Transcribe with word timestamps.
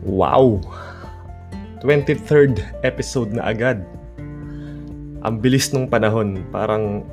Wow! 0.00 0.64
23rd 1.84 2.84
episode 2.84 3.36
na 3.36 3.52
agad. 3.52 3.84
Ang 5.20 5.34
bilis 5.44 5.72
nung 5.76 5.88
panahon. 5.88 6.40
Parang 6.48 7.04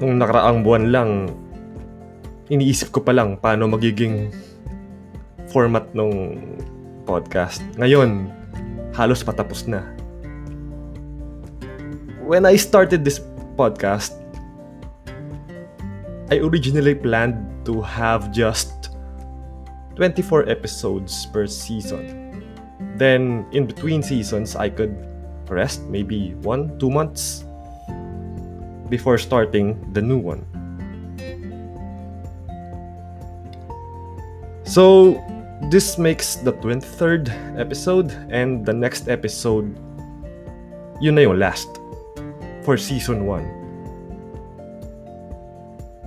nung 0.00 0.16
nakaraang 0.16 0.64
buwan 0.64 0.92
lang, 0.92 1.10
iniisip 2.48 2.92
ko 2.92 3.00
pa 3.04 3.12
lang 3.12 3.36
paano 3.40 3.68
magiging 3.68 4.32
format 5.52 5.84
nung 5.92 6.40
podcast. 7.04 7.64
Ngayon, 7.80 8.28
halos 8.96 9.20
patapos 9.24 9.68
na. 9.68 9.84
When 12.24 12.48
I 12.48 12.56
started 12.56 13.04
this 13.04 13.20
podcast, 13.60 14.16
I 16.28 16.42
originally 16.42 16.96
planned 16.96 17.38
to 17.64 17.80
have 17.80 18.34
just 18.34 18.75
24 19.96 20.48
episodes 20.48 21.26
per 21.26 21.46
season. 21.46 22.44
Then, 22.96 23.44
in 23.52 23.66
between 23.66 24.02
seasons, 24.02 24.56
I 24.56 24.68
could 24.68 24.94
rest 25.48 25.82
maybe 25.88 26.34
one, 26.40 26.78
two 26.78 26.90
months 26.90 27.44
before 28.88 29.18
starting 29.18 29.92
the 29.92 30.02
new 30.02 30.18
one. 30.18 30.44
So, 34.64 35.22
this 35.70 35.96
makes 35.98 36.36
the 36.36 36.52
23rd 36.52 37.32
episode 37.58 38.12
and 38.30 38.64
the 38.64 38.72
next 38.72 39.08
episode 39.08 39.72
yun 41.00 41.16
na 41.16 41.22
yung 41.24 41.38
last 41.38 41.68
for 42.64 42.76
season 42.76 43.26
1. 43.26 43.44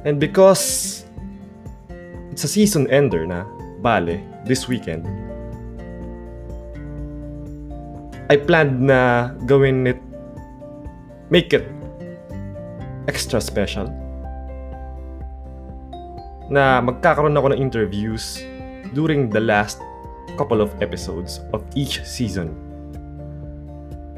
And 0.06 0.20
because 0.20 1.06
it's 2.32 2.44
a 2.44 2.48
season 2.48 2.88
ender 2.88 3.26
na, 3.28 3.44
bale, 3.80 4.19
this 4.45 4.67
weekend, 4.67 5.08
I 8.30 8.38
planned 8.38 8.77
na 8.77 9.33
gawin 9.49 9.89
it, 9.89 9.97
make 11.33 11.49
it 11.49 11.66
extra 13.09 13.41
special. 13.41 13.89
Na 16.53 16.77
magkakaroon 16.77 17.33
ako 17.33 17.53
ng 17.53 17.59
interviews 17.61 18.45
during 18.94 19.33
the 19.33 19.41
last 19.41 19.81
couple 20.38 20.61
of 20.61 20.69
episodes 20.81 21.41
of 21.57 21.66
each 21.73 22.05
season. 22.05 22.53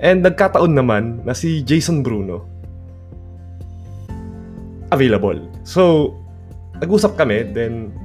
And 0.03 0.25
nagkataon 0.27 0.75
naman 0.75 1.23
na 1.23 1.31
si 1.31 1.63
Jason 1.63 2.03
Bruno 2.03 2.51
available. 4.91 5.39
So, 5.63 6.13
nag-usap 6.83 7.15
kami, 7.15 7.47
then 7.55 7.95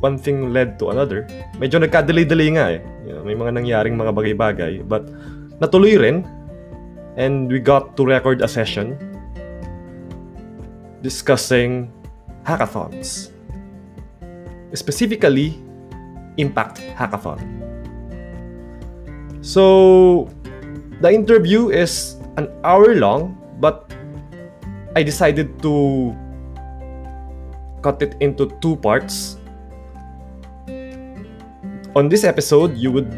one 0.00 0.16
thing 0.18 0.52
led 0.52 0.78
to 0.78 0.90
another. 0.90 1.24
Medyo 1.56 1.80
nagka-delay-delay 1.80 2.48
nga 2.56 2.64
eh. 2.76 2.80
You 3.06 3.12
know, 3.16 3.24
may 3.24 3.36
mga 3.36 3.52
nangyaring 3.60 3.94
mga 3.96 4.12
bagay-bagay. 4.12 4.72
But 4.84 5.08
natuloy 5.60 5.96
rin. 5.96 6.26
And 7.16 7.48
we 7.48 7.60
got 7.60 7.96
to 7.96 8.04
record 8.04 8.44
a 8.44 8.48
session 8.48 9.00
discussing 11.00 11.88
hackathons. 12.44 13.32
Specifically, 14.74 15.56
Impact 16.36 16.84
Hackathon. 16.92 17.40
So, 19.40 20.28
the 21.00 21.08
interview 21.08 21.70
is 21.70 22.20
an 22.36 22.52
hour 22.64 22.94
long, 22.96 23.38
but 23.60 23.88
I 24.96 25.02
decided 25.02 25.62
to 25.62 26.12
cut 27.80 28.02
it 28.02 28.16
into 28.20 28.52
two 28.60 28.76
parts. 28.76 29.35
On 31.96 32.10
this 32.10 32.24
episode, 32.24 32.76
you 32.76 32.92
would 32.92 33.08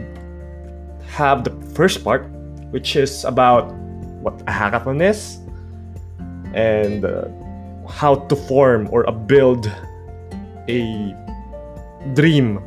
have 1.11 1.43
the 1.43 1.51
first 1.75 2.05
part, 2.05 2.31
which 2.71 2.95
is 2.95 3.25
about 3.25 3.75
what 4.23 4.41
a 4.43 4.55
hackathon 4.55 5.03
is 5.03 5.41
and 6.55 7.05
uh, 7.05 7.27
how 7.91 8.15
to 8.31 8.37
form 8.37 8.89
or 8.93 9.03
uh, 9.09 9.11
build 9.11 9.67
a 10.69 11.11
dream 12.15 12.63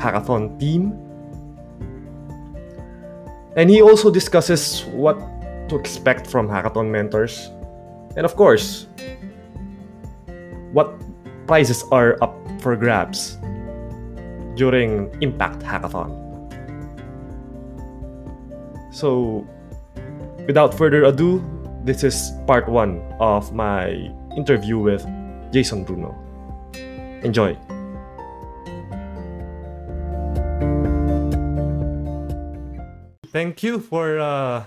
hackathon 0.00 0.58
team. 0.58 0.96
And 3.54 3.68
he 3.68 3.82
also 3.82 4.10
discusses 4.10 4.86
what 4.96 5.20
to 5.68 5.76
expect 5.76 6.26
from 6.26 6.48
hackathon 6.48 6.88
mentors. 6.88 7.50
And 8.16 8.24
of 8.24 8.34
course, 8.34 8.86
what 10.72 10.88
prizes 11.46 11.84
are 11.92 12.16
up 12.22 12.32
for 12.62 12.76
grabs 12.76 13.36
during 14.54 15.10
Impact 15.20 15.60
Hackathon. 15.62 16.10
So, 18.92 19.46
without 20.46 20.72
further 20.72 21.04
ado, 21.04 21.42
this 21.84 22.04
is 22.04 22.32
part 22.46 22.68
one 22.68 23.02
of 23.20 23.52
my 23.52 23.90
interview 24.36 24.78
with 24.78 25.04
Jason 25.52 25.84
Bruno. 25.84 26.14
Enjoy. 27.22 27.58
Thank 33.34 33.64
you 33.64 33.80
for 33.80 34.20
uh, 34.20 34.62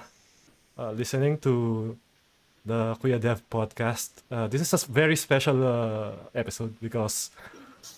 uh, 0.78 0.92
listening 0.92 1.38
to 1.40 1.96
the 2.66 2.98
Kuya 3.00 3.19
Dev 3.19 3.42
podcast. 3.50 4.09
Uh, 4.30 4.48
this 4.48 4.59
is 4.59 4.74
a 4.74 4.92
very 4.92 5.16
special 5.16 5.64
uh, 5.64 6.12
episode 6.36 6.75
because 6.81 7.31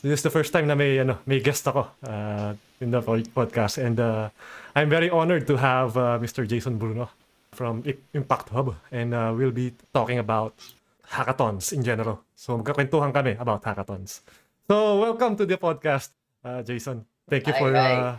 this 0.02 0.20
is 0.20 0.24
the 0.24 0.30
first 0.30 0.54
time 0.54 0.68
na 0.68 0.76
may 0.76 1.00
ano 1.00 1.20
may 1.26 1.40
guest 1.40 1.66
ako 1.68 1.88
uh, 2.06 2.54
in 2.80 2.92
the 2.92 3.02
pod- 3.02 3.30
podcast 3.34 3.78
and 3.78 4.00
uh, 4.00 4.30
I'm 4.76 4.90
very 4.90 5.10
honored 5.10 5.48
to 5.50 5.56
have 5.58 5.98
uh, 5.98 6.18
Mr. 6.22 6.48
Jason 6.48 6.78
Bruno 6.78 7.10
from 7.52 7.84
Impact 8.14 8.50
Hub 8.54 8.76
and 8.94 9.14
uh, 9.14 9.34
we'll 9.36 9.52
be 9.56 9.74
talking 9.94 10.20
about 10.22 10.54
hackathons 11.10 11.74
in 11.74 11.82
general. 11.84 12.22
So 12.38 12.56
magkakwentuhan 12.58 13.12
kami 13.12 13.36
about 13.36 13.66
hackathons. 13.66 14.22
So 14.70 15.02
welcome 15.02 15.34
to 15.36 15.46
the 15.50 15.58
podcast, 15.58 16.14
uh, 16.46 16.62
Jason. 16.62 17.04
Thank 17.28 17.50
you 17.50 17.54
Hi, 17.54 17.60
for 17.60 17.70
hi. 17.74 17.92
uh, 17.94 18.14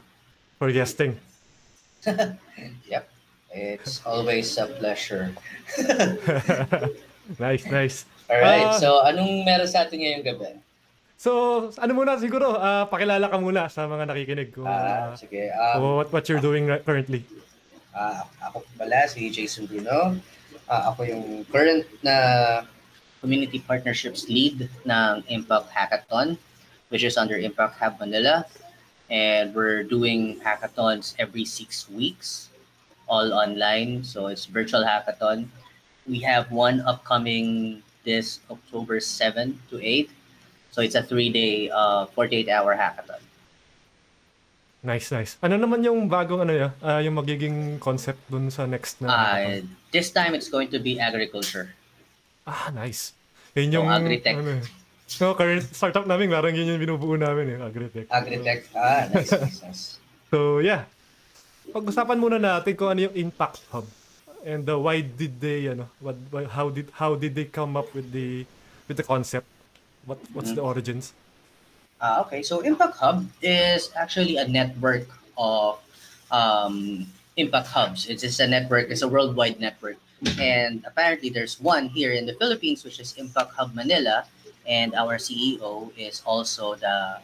for 0.58 0.68
guesting. 0.72 1.16
Yep. 2.90 3.04
It's 3.50 3.98
always 4.06 4.54
a 4.58 4.66
pleasure. 4.78 5.34
nice, 7.38 7.64
nice. 7.66 8.04
Alright, 8.30 8.66
Ah. 8.66 8.78
so 8.78 9.02
anong 9.02 9.42
meron 9.42 9.66
sa 9.66 9.82
atin 9.86 9.98
ngayong 10.02 10.22
gabi? 10.22 10.54
So, 11.20 11.68
ano 11.76 11.92
muna 11.92 12.16
siguro, 12.16 12.56
ah, 12.56 12.88
pakilala 12.88 13.28
ka 13.28 13.36
muna 13.36 13.68
sa 13.68 13.84
mga 13.84 14.08
nakikinig 14.08 14.56
kung 14.56 14.64
Ah, 14.64 15.12
ah, 15.12 15.20
sige. 15.20 15.52
Um, 15.52 16.00
what, 16.00 16.08
what 16.08 16.24
you're 16.24 16.40
doing 16.40 16.64
right- 16.64 16.80
currently. 16.80 17.28
ah, 17.92 18.24
ako 18.40 18.64
pala 18.80 19.04
si 19.04 19.28
Jason 19.28 19.68
Bruno. 19.68 20.16
Ah, 20.64 20.88
ako 20.88 21.04
yung 21.04 21.44
current 21.52 21.84
na 22.00 22.16
Community 23.20 23.60
Partnerships 23.60 24.32
Lead 24.32 24.64
ng 24.88 25.20
Impact 25.28 25.68
Hackathon, 25.68 26.40
which 26.88 27.04
is 27.04 27.20
under 27.20 27.36
Impact 27.36 27.76
Hub 27.76 28.00
Manila. 28.00 28.48
And 29.12 29.52
we're 29.52 29.84
doing 29.84 30.40
hackathons 30.40 31.12
every 31.20 31.44
six 31.44 31.84
weeks, 31.92 32.48
all 33.04 33.36
online. 33.36 34.08
So 34.08 34.32
it's 34.32 34.48
virtual 34.48 34.88
hackathon. 34.88 35.52
We 36.08 36.24
have 36.24 36.48
one 36.48 36.80
upcoming 36.80 37.82
this 38.08 38.40
October 38.48 39.04
7 39.04 39.60
to 39.68 39.76
8. 39.84 40.08
So 40.70 40.82
it's 40.82 40.94
a 40.94 41.02
three-day, 41.02 41.70
uh, 41.70 42.06
48-hour 42.14 42.78
hackathon. 42.78 43.18
Nice, 44.80 45.12
nice. 45.12 45.36
Ano 45.44 45.60
naman 45.60 45.84
yung 45.84 46.08
bagong 46.08 46.40
ano 46.40 46.54
ya, 46.56 46.68
ah, 46.80 47.04
yung 47.04 47.12
magiging 47.12 47.76
concept 47.76 48.22
dun 48.32 48.48
sa 48.48 48.64
next 48.64 49.02
na 49.04 49.12
Uh, 49.12 49.60
this 49.92 50.08
time 50.08 50.32
it's 50.32 50.48
going 50.48 50.72
to 50.72 50.80
be 50.80 50.96
agriculture. 50.96 51.76
Ah, 52.48 52.72
nice. 52.72 53.12
Yun 53.52 53.76
yung 53.76 53.86
Yung 53.86 53.92
agritech. 53.92 54.40
Ano, 54.40 54.56
eh. 54.56 54.64
no, 55.20 55.36
current 55.36 55.68
startup 55.68 56.08
namin, 56.08 56.32
parang 56.32 56.56
yun 56.56 56.64
yung 56.64 56.80
binubuo 56.80 57.12
namin 57.12 57.54
eh, 57.54 57.58
agritech. 57.60 58.08
Agritech. 58.08 58.72
Ah, 58.72 59.04
nice, 59.12 59.30
nice, 59.36 59.60
nice. 59.68 59.82
So, 60.32 60.64
yeah. 60.64 60.88
Pag-usapan 61.70 62.16
muna 62.16 62.40
natin 62.40 62.72
kung 62.72 62.88
ano 62.88 63.04
yung 63.04 63.16
Impact 63.28 63.60
Hub. 63.70 63.84
And 64.40 64.64
uh, 64.64 64.80
why 64.80 65.04
did 65.04 65.36
they 65.36 65.68
ano, 65.68 65.92
what 66.00 66.16
why- 66.32 66.48
how 66.48 66.72
did 66.72 66.88
how 66.96 67.12
did 67.12 67.36
they 67.36 67.44
come 67.44 67.76
up 67.76 67.92
with 67.92 68.08
the 68.08 68.48
with 68.88 68.96
the 68.96 69.04
concept? 69.04 69.44
What 70.06 70.18
what's 70.32 70.52
the 70.52 70.62
origins? 70.62 71.12
Ah, 72.00 72.24
okay. 72.24 72.42
So 72.42 72.60
Impact 72.60 72.96
Hub 72.96 73.28
is 73.42 73.92
actually 73.94 74.36
a 74.36 74.48
network 74.48 75.06
of 75.36 75.78
um, 76.30 77.06
impact 77.36 77.68
hubs. 77.68 78.08
It's 78.08 78.22
just 78.22 78.40
a 78.40 78.46
network. 78.46 78.90
It's 78.90 79.02
a 79.02 79.08
worldwide 79.08 79.60
network, 79.60 79.96
and 80.38 80.84
apparently 80.86 81.28
there's 81.30 81.60
one 81.60 81.88
here 81.88 82.12
in 82.12 82.26
the 82.26 82.34
Philippines, 82.34 82.84
which 82.84 83.00
is 83.00 83.14
Impact 83.16 83.52
Hub 83.52 83.74
Manila, 83.74 84.24
and 84.66 84.94
our 84.94 85.16
CEO 85.16 85.90
is 85.96 86.22
also 86.24 86.74
the, 86.76 87.18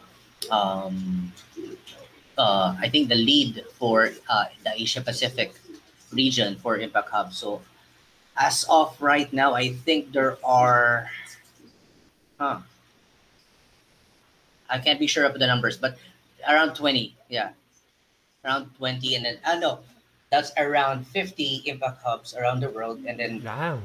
um, 0.51 1.31
uh, 2.37 2.75
I 2.79 2.89
think 2.89 3.09
the 3.09 3.15
lead 3.15 3.63
for 3.73 4.11
uh, 4.29 4.45
the 4.63 4.73
Asia 4.75 5.01
Pacific 5.01 5.53
region 6.11 6.55
for 6.57 6.77
Impact 6.77 7.09
Hub. 7.09 7.33
So 7.33 7.61
as 8.37 8.65
of 8.69 8.99
right 9.01 9.31
now, 9.33 9.53
I 9.53 9.73
think 9.73 10.11
there 10.11 10.37
are. 10.43 11.09
Huh. 12.39 12.59
I 14.69 14.79
can't 14.79 14.99
be 14.99 15.07
sure 15.07 15.25
of 15.25 15.37
the 15.39 15.47
numbers, 15.47 15.77
but 15.77 15.97
around 16.47 16.75
20. 16.75 17.15
Yeah. 17.29 17.49
Around 18.45 18.71
20. 18.77 19.15
And 19.15 19.25
then, 19.25 19.37
uh, 19.45 19.55
no, 19.55 19.79
that's 20.31 20.51
around 20.57 21.07
50 21.07 21.63
impact 21.65 22.01
hubs 22.03 22.35
around 22.35 22.59
the 22.59 22.69
world. 22.69 22.99
And 23.07 23.19
then, 23.19 23.43
wow. 23.43 23.79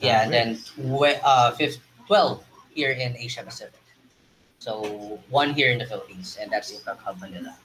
yeah, 0.00 0.22
and 0.22 0.32
then 0.32 0.56
tw- 0.56 1.20
uh, 1.22 1.52
fif- 1.52 1.80
12 2.06 2.44
here 2.74 2.90
in 2.90 3.16
Asia 3.16 3.42
Pacific. 3.42 3.80
So 4.58 5.20
one 5.30 5.54
here 5.54 5.70
in 5.70 5.78
the 5.78 5.86
Philippines, 5.86 6.38
and 6.40 6.50
that's 6.50 6.70
Impact 6.72 7.00
Hub 7.02 7.20
Manila. 7.20 7.56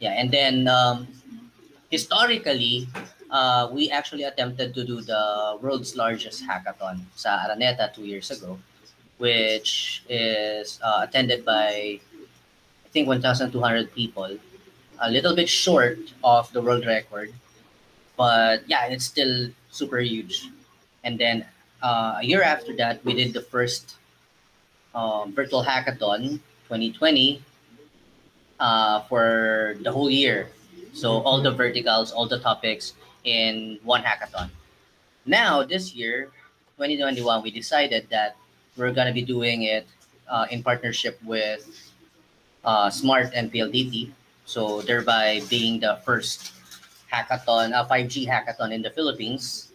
Yeah, 0.00 0.12
and 0.12 0.30
then 0.30 0.68
um, 0.68 1.08
historically, 1.90 2.88
uh, 3.30 3.68
we 3.72 3.90
actually 3.90 4.24
attempted 4.24 4.74
to 4.74 4.84
do 4.84 5.00
the 5.00 5.58
world's 5.60 5.96
largest 5.96 6.44
hackathon 6.44 7.00
sa 7.14 7.38
Araneta 7.46 7.92
two 7.94 8.04
years 8.04 8.30
ago, 8.30 8.58
which 9.20 10.02
is 10.08 10.80
uh, 10.82 11.04
attended 11.04 11.44
by 11.44 12.00
I 12.00 12.88
think 12.90 13.06
1,200 13.06 13.52
people, 13.94 14.38
a 14.98 15.10
little 15.10 15.36
bit 15.36 15.48
short 15.48 15.98
of 16.24 16.50
the 16.52 16.62
world 16.62 16.86
record, 16.86 17.30
but 18.16 18.64
yeah, 18.66 18.86
it's 18.86 19.04
still 19.04 19.50
super 19.70 20.00
huge. 20.00 20.48
And 21.04 21.20
then 21.20 21.44
uh, 21.82 22.16
a 22.18 22.24
year 22.24 22.42
after 22.42 22.74
that, 22.76 23.04
we 23.04 23.12
did 23.12 23.32
the 23.32 23.42
first 23.42 23.96
um, 24.94 25.32
virtual 25.34 25.62
hackathon 25.62 26.40
2020 26.72 27.44
uh, 28.58 29.02
for 29.02 29.76
the 29.82 29.92
whole 29.92 30.10
year. 30.10 30.48
So 30.92 31.20
all 31.22 31.42
the 31.42 31.52
verticals, 31.52 32.10
all 32.10 32.26
the 32.26 32.40
topics 32.40 32.94
in 33.24 33.78
one 33.84 34.02
hackathon. 34.02 34.48
Now 35.26 35.62
this 35.62 35.94
year, 35.94 36.32
2021, 36.80 37.42
we 37.42 37.50
decided 37.50 38.08
that 38.10 38.39
we're 38.80 38.92
gonna 38.96 39.12
be 39.12 39.22
doing 39.22 39.62
it 39.68 39.86
uh, 40.28 40.46
in 40.50 40.62
partnership 40.64 41.20
with 41.22 41.68
uh, 42.64 42.88
Smart 42.88 43.30
and 43.36 43.52
PLDT. 43.52 44.10
So 44.46 44.80
thereby 44.82 45.42
being 45.48 45.78
the 45.80 46.00
first 46.04 46.52
hackathon, 47.12 47.70
a 47.76 47.84
5G 47.84 48.26
hackathon 48.26 48.72
in 48.72 48.82
the 48.82 48.90
Philippines, 48.90 49.68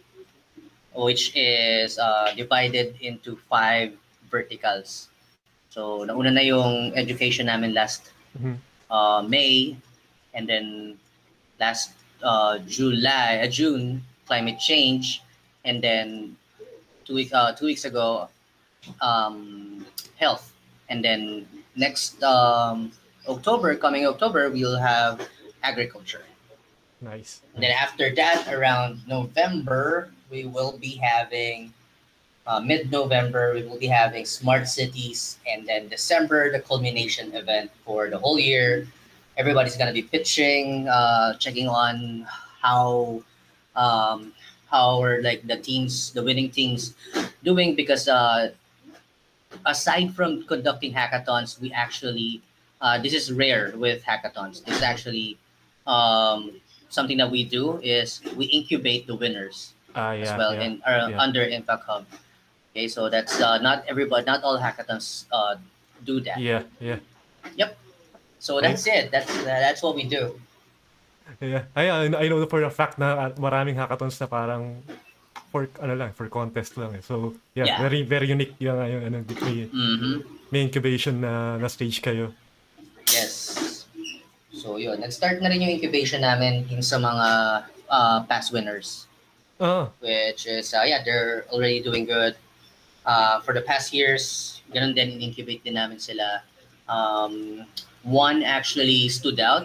which 0.92 1.32
is 1.36 1.98
uh, 1.98 2.34
divided 2.36 2.96
into 3.00 3.36
five 3.48 3.92
verticals. 4.30 5.08
So 5.70 6.04
nauna 6.04 6.32
na 6.34 6.40
yung 6.42 6.92
education 6.98 7.46
namin 7.46 7.72
last 7.72 8.10
Mhm. 8.36 8.56
uh, 8.92 9.22
May, 9.24 9.76
and 10.36 10.44
then 10.44 10.96
last 11.56 11.96
uh, 12.20 12.58
July, 12.68 13.40
uh, 13.40 13.48
June, 13.48 14.04
climate 14.28 14.60
change, 14.60 15.22
and 15.64 15.80
then 15.80 16.36
two 17.08 17.14
week 17.16 17.32
uh, 17.32 17.52
two 17.56 17.64
weeks 17.64 17.84
ago, 17.88 18.28
um, 19.00 19.84
health, 20.16 20.52
and 20.88 21.04
then 21.04 21.46
next 21.74 22.22
um, 22.22 22.92
October, 23.28 23.74
coming 23.76 24.06
October, 24.06 24.50
we'll 24.50 24.78
have 24.78 25.28
agriculture. 25.62 26.24
Nice. 27.00 27.42
And 27.54 27.62
then 27.62 27.72
after 27.72 28.14
that, 28.14 28.48
around 28.52 29.06
November, 29.06 30.10
we 30.30 30.46
will 30.46 30.78
be 30.78 30.96
having 30.96 31.72
uh, 32.46 32.60
mid-November, 32.60 33.54
we 33.54 33.62
will 33.64 33.78
be 33.78 33.86
having 33.88 34.24
smart 34.24 34.68
cities, 34.68 35.38
and 35.46 35.66
then 35.66 35.88
December, 35.88 36.52
the 36.52 36.60
culmination 36.60 37.34
event 37.34 37.70
for 37.84 38.08
the 38.08 38.18
whole 38.18 38.38
year. 38.38 38.86
Everybody's 39.36 39.76
gonna 39.76 39.92
be 39.92 40.02
pitching, 40.02 40.88
uh, 40.88 41.34
checking 41.36 41.68
on 41.68 42.26
how 42.62 43.22
um, 43.74 44.32
how 44.70 45.02
are 45.02 45.20
like 45.22 45.46
the 45.46 45.56
teams, 45.56 46.12
the 46.12 46.22
winning 46.22 46.50
teams, 46.50 46.94
doing 47.44 47.74
because 47.74 48.08
uh, 48.08 48.50
aside 49.64 50.12
from 50.14 50.44
conducting 50.44 50.92
hackathons, 50.92 51.60
we 51.60 51.72
actually 51.72 52.42
uh, 52.80 52.98
this 52.98 53.14
is 53.14 53.32
rare 53.32 53.72
with 53.76 54.04
hackathons. 54.04 54.64
This 54.64 54.76
is 54.76 54.82
actually 54.82 55.38
um, 55.86 56.60
something 56.88 57.16
that 57.18 57.30
we 57.30 57.44
do 57.44 57.78
is 57.82 58.20
we 58.36 58.46
incubate 58.46 59.06
the 59.06 59.16
winners 59.16 59.72
Ah, 59.96 60.12
yeah. 60.12 60.28
as 60.28 60.30
well 60.36 60.52
yeah. 60.54 60.64
in 60.64 60.72
uh, 60.84 61.08
yeah. 61.08 61.18
under 61.18 61.42
Impact 61.42 61.84
Hub. 61.88 62.04
Okay, 62.72 62.88
so 62.88 63.08
that's 63.08 63.40
uh, 63.40 63.56
not 63.58 63.84
everybody, 63.88 64.26
not 64.28 64.44
all 64.44 64.60
hackathons 64.60 65.24
uh, 65.32 65.56
do 66.04 66.20
that. 66.20 66.36
yeah, 66.36 66.68
yeah. 66.80 67.00
Yep. 67.56 67.78
So 68.38 68.60
that's 68.60 68.84
it. 68.86 69.10
That's 69.10 69.32
that's 69.44 69.80
what 69.82 69.96
we 69.96 70.04
do. 70.04 70.36
Yeah. 71.40 71.64
I, 71.74 72.12
I 72.12 72.28
know 72.28 72.44
for 72.46 72.62
a 72.62 72.70
fact 72.70 73.00
na 73.00 73.16
uh, 73.16 73.30
maraming 73.40 73.74
hackathons 73.74 74.20
na 74.20 74.28
parang 74.28 74.84
for 75.50 75.68
ano 75.80 75.94
lang, 75.94 76.10
for 76.12 76.28
contest 76.28 76.76
lang 76.76 76.94
eh. 76.94 77.02
So, 77.02 77.34
yeah, 77.54 77.66
Yeah. 77.70 77.78
very 77.80 78.02
very 78.02 78.26
unique 78.28 78.54
yung 78.58 78.76
yung 78.76 79.02
ano 79.08 79.16
may, 79.44 79.66
hmm 79.70 80.16
may 80.52 80.62
incubation 80.62 81.18
na 81.20 81.58
na 81.58 81.66
stage 81.66 81.98
kayo. 81.98 82.30
Yes. 83.10 83.86
So 84.54 84.78
yun, 84.78 85.02
nag-start 85.02 85.42
na 85.42 85.50
rin 85.50 85.62
yung 85.62 85.74
incubation 85.78 86.22
namin 86.22 86.66
yung 86.70 86.82
sa 86.82 86.98
mga 86.98 87.26
uh, 87.90 88.18
past 88.26 88.50
winners. 88.54 89.06
Ah, 89.56 89.88
which 90.04 90.44
is 90.44 90.76
uh, 90.76 90.84
yeah 90.84 91.00
they're 91.00 91.48
already 91.48 91.80
doing 91.80 92.04
good 92.04 92.36
uh, 93.08 93.40
for 93.40 93.56
the 93.56 93.64
past 93.64 93.88
years 93.88 94.60
ganun 94.68 94.92
din 94.92 95.16
in-incubate 95.16 95.64
din 95.64 95.80
namin 95.80 95.96
sila 95.96 96.44
um, 96.92 97.64
one 98.04 98.44
actually 98.44 99.08
stood 99.08 99.40
out 99.40 99.64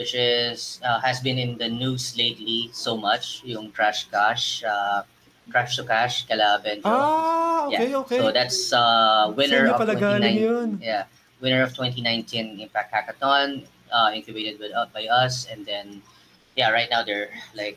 which 0.00 0.16
is 0.16 0.80
uh, 0.80 0.96
has 1.04 1.20
been 1.20 1.36
in 1.36 1.60
the 1.60 1.68
news 1.68 2.16
lately 2.16 2.72
so 2.72 2.96
much 2.96 3.44
yung 3.44 3.68
Trash 3.76 4.08
Cash 4.08 4.64
uh, 4.64 5.04
Crash 5.52 5.76
to 5.76 5.84
Cash 5.84 6.24
kala 6.24 6.56
Benjo 6.64 6.88
ah 6.88 7.68
okay, 7.68 7.92
yeah. 7.92 8.00
okay. 8.00 8.16
so 8.16 8.32
that's 8.32 8.72
uh, 8.72 9.28
winner 9.36 9.68
of 9.68 9.76
pala 9.76 9.92
galing 9.92 10.40
2019 10.40 10.40
yun. 10.40 10.68
yeah 10.80 11.04
winner 11.44 11.60
of 11.60 11.76
2019 11.76 12.64
Impact 12.64 12.88
Hackathon 12.88 13.68
uh, 13.92 14.08
incubated 14.16 14.56
with, 14.56 14.72
uh, 14.72 14.88
by 14.96 15.04
us 15.04 15.44
and 15.52 15.68
then 15.68 16.00
yeah 16.56 16.72
right 16.72 16.88
now 16.88 17.04
they're 17.04 17.28
like 17.52 17.76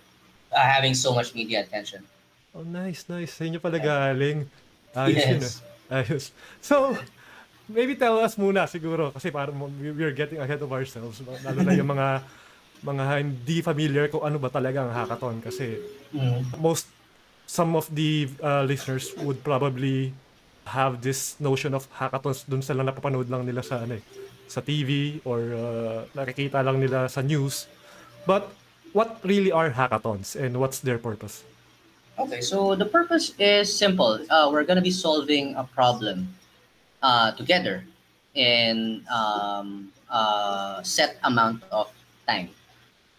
uh, 0.55 0.63
having 0.63 0.95
so 0.95 1.11
much 1.11 1.35
media 1.35 1.59
attention 1.59 2.07
Oh, 2.53 2.61
nice, 2.61 3.09
nice. 3.09 3.33
Sa 3.33 3.49
inyo 3.49 3.57
pala 3.57 3.81
galing. 3.81 4.45
Ayos 4.93 5.25
yun 5.25 5.41
Yes. 5.41 5.57
ah. 5.89 5.97
Ayos. 6.05 6.25
So, 6.61 6.93
maybe 7.68 7.95
tell 7.95 8.19
us 8.19 8.36
muna 8.36 8.68
siguro 8.68 9.12
kasi 9.12 9.31
parang 9.31 9.56
we- 9.80 9.94
we're 9.94 10.15
getting 10.15 10.39
ahead 10.39 10.60
of 10.60 10.69
ourselves. 10.69 11.19
Lalo 11.19 11.60
na 11.63 11.74
yung 11.74 11.89
mga 11.89 12.07
mga 12.83 13.04
hindi 13.24 13.57
familiar 13.63 14.12
kung 14.12 14.27
ano 14.27 14.36
ba 14.36 14.51
talaga 14.51 14.83
ang 14.83 14.92
hackathon 14.92 15.39
kasi 15.39 15.80
Mm. 16.12 16.44
most 16.60 16.92
some 17.48 17.75
of 17.75 17.88
the 17.89 18.27
uh, 18.44 18.63
listeners 18.63 19.15
would 19.24 19.39
probably 19.42 20.12
have 20.68 21.00
this 21.00 21.36
notion 21.39 21.71
of 21.71 21.87
hackathons 21.95 22.44
dun 22.44 22.59
sa 22.59 22.76
lang 22.76 22.87
napapanood 22.87 23.28
lang 23.28 23.47
nila 23.47 23.64
sa 23.64 23.83
ano 23.83 23.99
eh, 23.99 24.04
sa 24.47 24.59
TV 24.59 25.19
or 25.23 25.40
uh, 25.52 25.97
nakikita 26.11 26.59
lang 26.59 26.80
nila 26.80 27.07
sa 27.07 27.23
news. 27.23 27.68
But 28.23 28.52
what 28.92 29.19
really 29.23 29.52
are 29.52 29.71
hackathons 29.71 30.35
and 30.35 30.59
what's 30.59 30.80
their 30.80 30.99
purpose? 30.99 31.44
Okay, 32.16 32.40
so 32.40 32.76
the 32.76 32.85
purpose 32.85 33.33
is 33.40 33.68
simple. 33.68 34.21
Uh, 34.30 34.47
we're 34.52 34.64
going 34.64 34.78
to 34.78 34.85
be 34.85 34.94
solving 34.94 35.56
a 35.56 35.64
problem 35.66 36.30
uh, 37.04 37.31
together 37.33 37.83
in 38.33 39.06
um, 39.14 39.92
a 40.10 40.80
set 40.81 41.19
amount 41.24 41.62
of 41.72 41.92
time. 42.28 42.50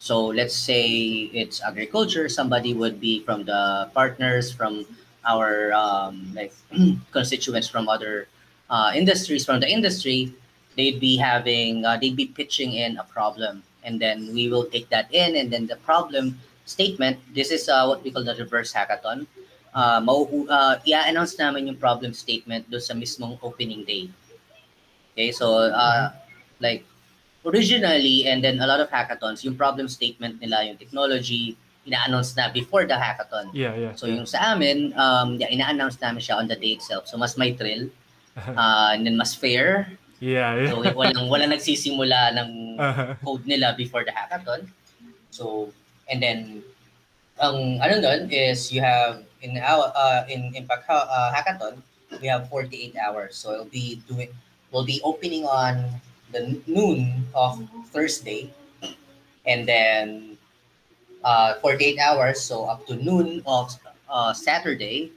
So 0.00 0.26
let's 0.26 0.56
say 0.56 1.30
it's 1.32 1.62
agriculture. 1.62 2.28
Somebody 2.28 2.74
would 2.74 3.00
be 3.00 3.20
from 3.24 3.44
the 3.44 3.88
partners, 3.94 4.52
from 4.52 4.84
our 5.24 5.72
um, 5.72 6.32
like 6.34 6.52
constituents 7.12 7.68
from 7.68 7.88
other 7.88 8.28
uh, 8.68 8.92
industries, 8.94 9.44
from 9.44 9.60
the 9.60 9.70
industry. 9.70 10.34
They'd 10.76 10.98
be 10.98 11.16
having, 11.16 11.84
uh, 11.84 11.96
they'd 11.96 12.16
be 12.16 12.26
pitching 12.26 12.72
in 12.72 12.98
a 12.98 13.04
problem, 13.04 13.62
and 13.84 14.00
then 14.00 14.34
we 14.34 14.48
will 14.48 14.66
take 14.66 14.88
that 14.90 15.06
in, 15.14 15.36
and 15.36 15.52
then 15.52 15.68
the 15.68 15.76
problem 15.76 16.40
statement. 16.66 17.16
This 17.32 17.52
is 17.52 17.68
uh, 17.68 17.86
what 17.86 18.02
we 18.02 18.10
call 18.10 18.24
the 18.24 18.34
reverse 18.34 18.74
hackathon. 18.74 19.26
Uh, 19.74 19.98
mau 19.98 20.22
uh, 20.46 20.78
i-announce 20.86 21.34
namin 21.34 21.66
yung 21.66 21.78
problem 21.78 22.14
statement 22.14 22.62
do 22.70 22.78
sa 22.78 22.94
mismong 22.94 23.34
opening 23.42 23.82
day. 23.82 24.06
Okay, 25.12 25.34
so 25.34 25.66
uh, 25.66 26.14
like 26.62 26.86
originally 27.42 28.26
and 28.30 28.38
then 28.42 28.62
a 28.62 28.66
lot 28.66 28.78
of 28.78 28.88
hackathons, 28.88 29.42
yung 29.42 29.58
problem 29.58 29.90
statement 29.90 30.38
nila, 30.38 30.62
yung 30.62 30.78
technology, 30.78 31.58
ina-announce 31.86 32.38
na 32.38 32.48
before 32.48 32.86
the 32.86 32.94
hackathon. 32.94 33.50
Yeah, 33.52 33.74
yeah. 33.74 33.92
So 33.98 34.06
yung 34.06 34.26
sa 34.26 34.54
amin, 34.54 34.94
um, 34.96 35.36
yeah, 35.36 35.50
ina-announce 35.50 36.00
namin 36.00 36.22
siya 36.22 36.38
on 36.38 36.46
the 36.46 36.56
day 36.56 36.78
itself. 36.78 37.10
So 37.10 37.18
mas 37.18 37.36
may 37.36 37.52
thrill, 37.52 37.90
uh, 38.38 38.90
and 38.94 39.04
then 39.06 39.18
mas 39.18 39.34
fair. 39.34 39.90
yeah, 40.22 40.56
yeah. 40.56 40.70
So 40.70 40.80
walang, 40.80 41.28
walang 41.28 41.50
nagsisimula 41.52 42.32
ng 42.38 42.50
Uh, 42.74 43.14
code 43.22 43.46
nila 43.46 43.74
before 43.78 44.02
the 44.02 44.10
hackathon. 44.10 44.66
So, 45.30 45.70
and 46.10 46.18
then, 46.22 46.62
ang 47.38 47.78
ano 47.82 47.98
nun 48.02 48.30
is 48.30 48.70
you 48.70 48.82
have 48.82 49.22
in 49.44 49.60
our 49.60 49.92
uh, 49.92 50.24
in 50.28 50.56
Impact 50.56 50.88
uh, 50.88 51.28
Hackathon, 51.30 51.84
we 52.20 52.26
have 52.26 52.48
48 52.48 52.96
hours. 52.96 53.36
So 53.36 53.52
it'll 53.52 53.68
be 53.68 54.00
doing 54.08 54.32
we'll 54.72 54.88
be 54.88 55.00
opening 55.04 55.44
on 55.44 56.00
the 56.32 56.58
noon 56.66 57.28
of 57.36 57.60
Thursday, 57.92 58.50
and 59.46 59.68
then 59.68 60.36
uh, 61.22 61.60
48 61.60 62.00
hours. 62.00 62.40
So 62.40 62.64
up 62.64 62.88
to 62.88 62.96
noon 62.96 63.44
of 63.46 63.76
uh, 64.08 64.32
Saturday, 64.32 65.12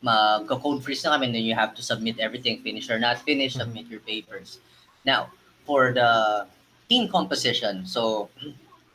mag-code 0.00 0.82
freeze 0.82 1.04
na 1.04 1.14
kami, 1.14 1.28
and 1.28 1.34
then 1.36 1.44
you 1.44 1.54
have 1.54 1.76
to 1.76 1.82
submit 1.84 2.18
everything, 2.18 2.64
finish 2.64 2.88
or 2.88 2.98
not 2.98 3.20
finish, 3.20 3.54
submit 3.54 3.86
your 3.86 4.00
papers. 4.00 4.58
Now, 5.04 5.30
for 5.68 5.92
the 5.92 6.46
team 6.88 7.08
composition, 7.08 7.86
so 7.86 8.28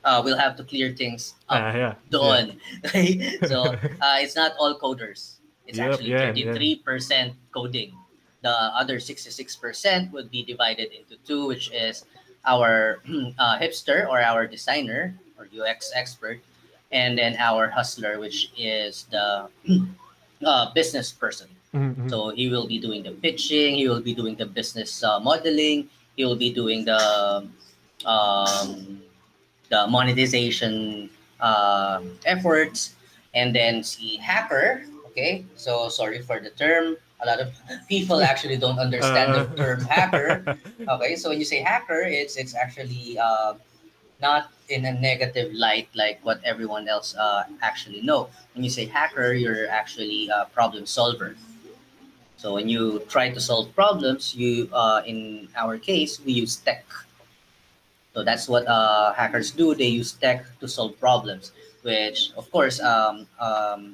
uh, 0.07 0.23
we'll 0.23 0.39
have 0.39 0.55
to 0.55 0.63
clear 0.63 0.95
things 0.95 1.35
up 1.51 1.59
Ah, 1.59 1.75
yeah. 1.75 1.93
doon. 2.07 2.55
Okay? 2.87 3.35
so 3.51 3.67
uh, 4.03 4.17
it's 4.23 4.39
not 4.39 4.55
all 4.55 4.79
coders. 4.79 5.43
It's 5.67 5.75
Yep, 5.75 5.99
actually 5.99 6.15
yeah, 6.15 6.31
yeah. 6.31 6.55
33% 6.55 7.35
coding. 7.51 7.91
The 8.39 8.55
other 8.71 9.03
66% 9.03 9.35
would 10.15 10.31
be 10.31 10.47
divided 10.47 10.95
into 10.95 11.19
two, 11.27 11.45
which 11.51 11.67
is 11.75 12.07
our 12.47 13.03
uh, 13.35 13.59
hipster 13.59 14.07
or 14.07 14.23
our 14.23 14.47
designer 14.47 15.11
or 15.35 15.51
UX 15.51 15.91
expert, 15.91 16.39
and 16.95 17.19
then 17.19 17.35
our 17.35 17.67
hustler, 17.67 18.15
which 18.23 18.47
is 18.55 19.11
the 19.11 19.51
uh, 20.47 20.71
business 20.71 21.11
person. 21.11 21.51
Mhm, 21.75 22.07
mhm. 22.07 22.09
So 22.09 22.31
he 22.31 22.47
will 22.47 22.63
be 22.63 22.79
doing 22.79 23.03
the 23.03 23.11
pitching, 23.11 23.75
he 23.75 23.91
will 23.91 23.99
be 23.99 24.15
doing 24.15 24.39
the 24.39 24.47
business 24.47 25.03
uh, 25.03 25.19
modeling, 25.19 25.91
he 26.15 26.23
will 26.23 26.39
be 26.39 26.55
doing 26.55 26.87
the 26.87 27.43
um, 28.07 29.03
the 29.69 29.87
monetization 29.87 31.09
uh, 31.39 32.01
efforts, 32.25 32.95
and 33.33 33.55
then 33.55 33.83
see 33.83 34.17
hacker. 34.17 34.83
Okay, 35.07 35.45
so 35.55 35.89
sorry 35.89 36.21
for 36.21 36.39
the 36.39 36.49
term. 36.51 36.97
A 37.21 37.25
lot 37.25 37.39
of 37.39 37.49
people 37.89 38.21
actually 38.21 38.57
don't 38.57 38.77
understand 38.79 39.33
the 39.33 39.41
Uh. 39.51 39.55
term 39.55 39.79
hacker. 39.85 40.57
Okay, 40.87 41.15
so 41.15 41.29
when 41.29 41.39
you 41.39 41.45
say 41.45 41.59
hacker, 41.61 42.01
it's 42.05 42.37
it's 42.37 42.53
actually 42.55 43.17
uh, 43.17 43.53
not 44.21 44.49
in 44.69 44.85
a 44.85 44.93
negative 44.93 45.53
light 45.53 45.87
like 45.95 46.19
what 46.23 46.39
everyone 46.43 46.87
else 46.87 47.15
uh, 47.17 47.43
actually 47.61 48.01
know. 48.01 48.29
When 48.53 48.63
you 48.63 48.69
say 48.69 48.85
hacker, 48.85 49.33
you're 49.33 49.69
actually 49.69 50.29
a 50.29 50.45
problem 50.53 50.85
solver. 50.85 51.35
So 52.37 52.53
when 52.53 52.69
you 52.69 53.01
try 53.09 53.29
to 53.33 53.39
solve 53.41 53.73
problems, 53.73 54.35
you 54.35 54.69
uh, 54.71 55.01
in 55.05 55.49
our 55.57 55.77
case 55.77 56.21
we 56.21 56.33
use 56.33 56.55
tech. 56.57 56.85
So 58.17 58.25
that's 58.25 58.49
what 58.49 58.65
uh, 58.65 59.13
hackers 59.13 59.53
do. 59.53 59.77
They 59.77 59.93
use 59.93 60.17
tech 60.17 60.41
to 60.57 60.65
solve 60.65 60.97
problems, 60.97 61.53
which 61.85 62.33
of 62.33 62.49
course 62.49 62.81
um, 62.81 63.29
um, 63.37 63.93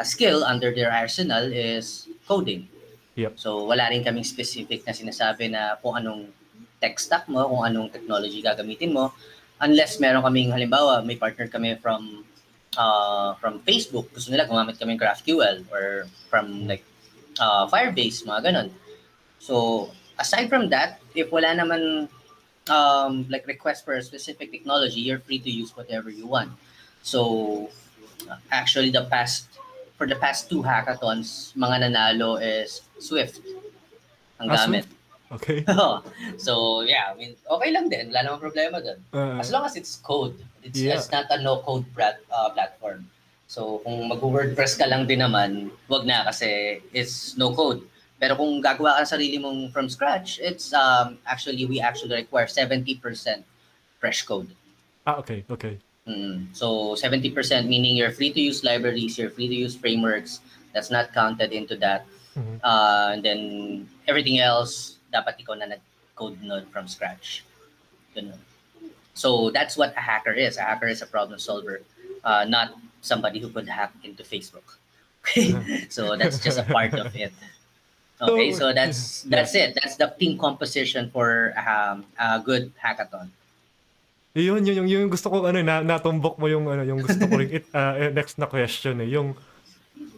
a 0.00 0.04
skill 0.08 0.48
under 0.48 0.72
their 0.72 0.88
arsenal 0.88 1.52
is 1.52 2.08
coding. 2.24 2.72
Yep. 3.20 3.36
So 3.36 3.68
wala 3.68 3.92
rin 3.92 4.00
kaming 4.00 4.24
specific 4.24 4.88
na 4.88 4.96
sinasabi 4.96 5.52
na 5.52 5.76
kung 5.76 5.92
anong 5.92 6.32
tech 6.80 6.96
stack 6.96 7.28
mo, 7.28 7.44
kung 7.44 7.68
anong 7.68 7.92
technology 7.92 8.40
gagamitin 8.40 8.96
mo, 8.96 9.12
unless 9.60 10.00
meron 10.00 10.24
kaming 10.24 10.48
halimbawa, 10.48 11.04
may 11.04 11.20
partner 11.20 11.44
kami 11.44 11.76
from 11.84 12.24
uh, 12.80 13.36
from 13.44 13.60
Facebook, 13.68 14.08
gusto 14.16 14.32
nila 14.32 14.48
gumamit 14.48 14.80
kami 14.80 14.96
ng 14.96 15.00
GraphQL 15.04 15.68
or 15.68 16.08
from 16.32 16.64
like 16.64 16.80
uh, 17.36 17.68
Firebase, 17.68 18.24
mga 18.24 18.40
ganun. 18.40 18.72
So, 19.36 19.92
aside 20.16 20.48
from 20.48 20.72
that, 20.72 21.04
if 21.12 21.28
wala 21.28 21.52
naman 21.52 22.08
um, 22.70 23.26
like 23.28 23.46
request 23.46 23.84
for 23.84 23.94
a 23.94 24.02
specific 24.02 24.50
technology, 24.50 25.00
you're 25.00 25.18
free 25.18 25.38
to 25.38 25.50
use 25.50 25.76
whatever 25.76 26.10
you 26.10 26.26
want. 26.26 26.52
So, 27.02 27.70
actually, 28.50 28.90
the 28.90 29.04
past 29.04 29.48
for 29.96 30.06
the 30.06 30.16
past 30.16 30.48
two 30.48 30.62
hackathons, 30.62 31.54
mga 31.54 31.88
nanalo 31.88 32.40
is 32.40 32.82
Swift 32.98 33.40
ang 34.40 34.50
Ah, 34.50 34.56
gamit. 34.66 34.86
Okay. 35.32 35.64
so, 36.38 36.82
yeah, 36.82 37.10
I 37.10 37.14
mean, 37.16 37.34
okay 37.50 37.70
lang 37.70 37.88
din. 37.88 38.10
Wala 38.10 38.22
namang 38.26 38.42
problema 38.42 38.78
dun. 38.82 38.98
Uh, 39.10 39.38
As 39.38 39.50
long 39.50 39.64
as 39.66 39.74
it's 39.76 39.98
code. 40.02 40.34
It's, 40.62 40.78
Yeah. 40.80 40.96
it's 40.96 41.10
not 41.10 41.26
a 41.30 41.38
no-code 41.42 41.84
plat, 41.94 42.18
uh, 42.32 42.50
platform. 42.50 43.06
So, 43.46 43.82
kung 43.84 44.08
mag-WordPress 44.08 44.78
ka 44.80 44.86
lang 44.88 45.06
din 45.06 45.20
naman, 45.20 45.70
wag 45.86 46.08
na 46.08 46.24
kasi 46.24 46.80
it's 46.90 47.36
no 47.36 47.52
code. 47.54 47.84
Pero 48.24 48.40
kung 48.40 48.64
gagawa 48.64 48.96
ka 48.96 49.04
ng 49.04 49.10
sarili 49.12 49.36
mong 49.36 49.68
from 49.68 49.84
scratch, 49.92 50.40
it's 50.40 50.72
um, 50.72 51.20
actually, 51.28 51.68
we 51.68 51.76
actually 51.76 52.24
require 52.24 52.48
70% 52.48 52.96
fresh 54.00 54.24
code. 54.24 54.48
ah, 55.04 55.20
okay, 55.20 55.44
okay. 55.52 55.76
Mm. 56.08 56.48
So 56.56 56.96
70% 56.96 57.36
meaning 57.68 58.00
you're 58.00 58.16
free 58.16 58.32
to 58.32 58.40
use 58.40 58.64
libraries, 58.64 59.20
you're 59.20 59.28
free 59.28 59.44
to 59.44 59.54
use 59.54 59.76
frameworks. 59.76 60.40
That's 60.72 60.88
not 60.88 61.12
counted 61.12 61.52
into 61.52 61.76
that. 61.84 62.08
Mhm. 62.32 62.64
Uh, 62.64 63.12
and 63.12 63.20
then 63.20 63.40
everything 64.08 64.40
else, 64.40 64.96
dapat 65.12 65.44
ikaw 65.44 65.60
na 65.60 65.76
nag-code 65.76 66.40
nun 66.40 66.64
from 66.72 66.88
scratch. 66.88 67.44
Ganun. 68.16 68.40
So 69.12 69.52
that's 69.52 69.76
what 69.76 69.92
a 69.92 70.00
hacker 70.00 70.32
is. 70.32 70.56
A 70.56 70.64
hacker 70.64 70.88
is 70.88 71.04
a 71.04 71.08
problem 71.12 71.36
solver, 71.36 71.84
uh, 72.24 72.48
not 72.48 72.72
somebody 73.04 73.36
who 73.36 73.52
could 73.52 73.68
hack 73.68 73.92
into 74.00 74.24
Facebook. 74.24 74.64
Okay, 75.24 75.88
so 75.88 76.16
that's 76.20 76.36
just 76.36 76.60
a 76.60 76.68
part 76.68 76.92
of 76.92 77.12
it. 77.16 77.32
Okay, 78.20 78.52
so 78.54 78.70
that's 78.70 79.22
that's 79.32 79.54
it. 79.54 79.74
That's 79.74 79.96
the 79.98 80.12
team 80.14 80.38
composition 80.38 81.10
for 81.10 81.54
um, 81.58 82.06
a 82.18 82.38
good 82.38 82.70
hackathon. 82.78 83.34
Yun, 84.34 84.66
yun, 84.66 84.82
yung, 84.82 84.88
yung 84.90 85.06
gusto 85.06 85.30
ko, 85.30 85.46
ano, 85.46 85.62
na, 85.62 85.78
natumbok 85.78 86.42
mo 86.42 86.50
yung, 86.50 86.66
ano, 86.66 86.82
yung 86.82 87.06
gusto 87.06 87.22
ko 87.22 87.38
rin, 87.38 87.54
it, 87.62 87.70
uh, 87.70 87.94
eh, 87.94 88.10
next 88.10 88.34
na 88.34 88.50
question 88.50 88.98
eh, 88.98 89.06
yung, 89.06 89.38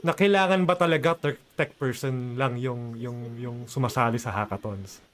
na 0.01 0.17
kailangan 0.17 0.65
ba 0.65 0.73
talaga 0.73 1.13
tech, 1.21 1.37
tech 1.53 1.77
person 1.77 2.33
lang 2.33 2.57
yung, 2.57 2.97
yung, 2.97 3.37
yung 3.37 3.57
sumasali 3.69 4.17
sa 4.17 4.33
hackathons? 4.33 5.05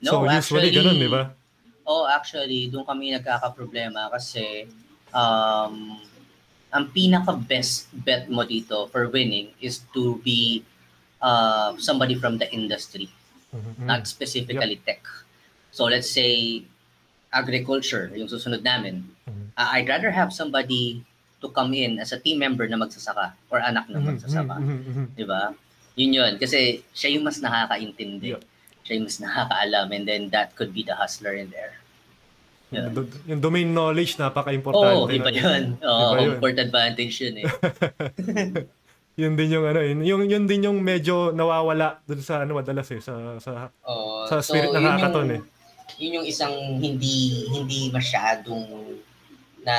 so, 0.00 0.24
usually 0.24 0.72
ganun, 0.72 0.96
di 0.96 1.12
ba? 1.12 1.28
Oh, 1.84 2.08
actually, 2.08 2.72
doon 2.72 2.88
kami 2.88 3.12
nagkakaproblema 3.12 4.08
kasi 4.08 4.64
um, 5.12 6.00
ang 6.72 6.84
pinaka-best 6.88 7.92
bet 7.92 8.32
mo 8.32 8.48
dito 8.48 8.88
for 8.88 9.12
winning 9.12 9.52
is 9.60 9.84
to 9.92 10.16
be 10.24 10.64
uh, 11.20 11.76
somebody 11.76 12.14
from 12.14 12.36
the 12.36 12.48
industry, 12.50 13.08
Mhm. 13.50 13.84
not 13.84 14.04
specifically 14.04 14.80
tech. 14.82 15.04
So 15.70 15.84
let's 15.84 16.08
say 16.08 16.64
agriculture, 17.30 18.10
yung 18.10 18.26
susunod 18.26 18.60
namin. 18.60 19.06
Mhm. 19.24 19.54
Uh, 19.54 19.68
I'd 19.74 19.86
rather 19.86 20.10
have 20.10 20.32
somebody 20.32 21.04
to 21.38 21.48
come 21.48 21.72
in 21.72 21.96
as 21.96 22.10
a 22.10 22.18
team 22.18 22.36
member 22.36 22.66
na 22.66 22.76
magsasaka 22.76 23.32
or 23.48 23.60
anak 23.60 23.86
ng 23.86 23.96
Mhm, 23.96 24.08
magsasaka. 24.12 24.54
mhm, 24.58 24.66
mhm, 24.66 24.92
mhm. 24.92 25.04
Di 25.14 25.24
ba? 25.24 25.54
Yun 25.94 26.10
yun. 26.12 26.32
Kasi 26.36 26.82
siya 26.90 27.14
yung 27.14 27.24
mas 27.24 27.38
nakakaintindi. 27.38 28.34
Yeah. 28.34 28.42
Siya 28.82 28.92
yung 28.96 29.06
mas 29.06 29.18
nakakaalam. 29.18 29.86
And 29.90 30.04
then 30.04 30.22
that 30.30 30.52
could 30.54 30.72
be 30.72 30.82
the 30.82 30.94
hustler 30.94 31.32
in 31.32 31.48
there. 31.50 31.76
Yeah. 32.70 32.86
Yung, 32.86 32.94
do- 32.94 33.20
yung 33.26 33.40
domain 33.40 33.68
knowledge, 33.68 34.14
Oo, 34.14 34.22
napaka-importante. 34.22 34.94
oh, 34.96 35.10
iba 35.10 35.30
yun. 35.30 35.62
Oo, 35.82 36.10
Iba 36.14 36.22
yun. 36.22 36.36
court 36.38 36.58
advantage 36.58 37.14
yun 37.20 37.34
eh. 37.42 37.46
Yun 39.20 39.36
din 39.36 39.52
yung 39.52 39.66
ano, 39.68 39.80
yun, 39.84 40.00
yung, 40.00 40.22
yun 40.24 40.44
din 40.48 40.64
yung 40.64 40.78
medyo 40.80 41.28
nawawala 41.36 42.00
dun 42.08 42.24
sa 42.24 42.40
ano 42.40 42.56
madalas 42.56 42.88
eh, 42.88 43.04
sa, 43.04 43.36
sa, 43.36 43.68
Oo, 43.84 44.24
sa 44.24 44.40
spirit 44.40 44.72
ng 44.72 44.80
yun 44.80 44.92
hackathon 44.96 45.28
eh. 45.36 45.40
Yun 46.00 46.12
yung 46.22 46.26
isang 46.26 46.54
hindi 46.80 47.44
hindi 47.52 47.92
masyadong 47.92 48.96
na 49.60 49.76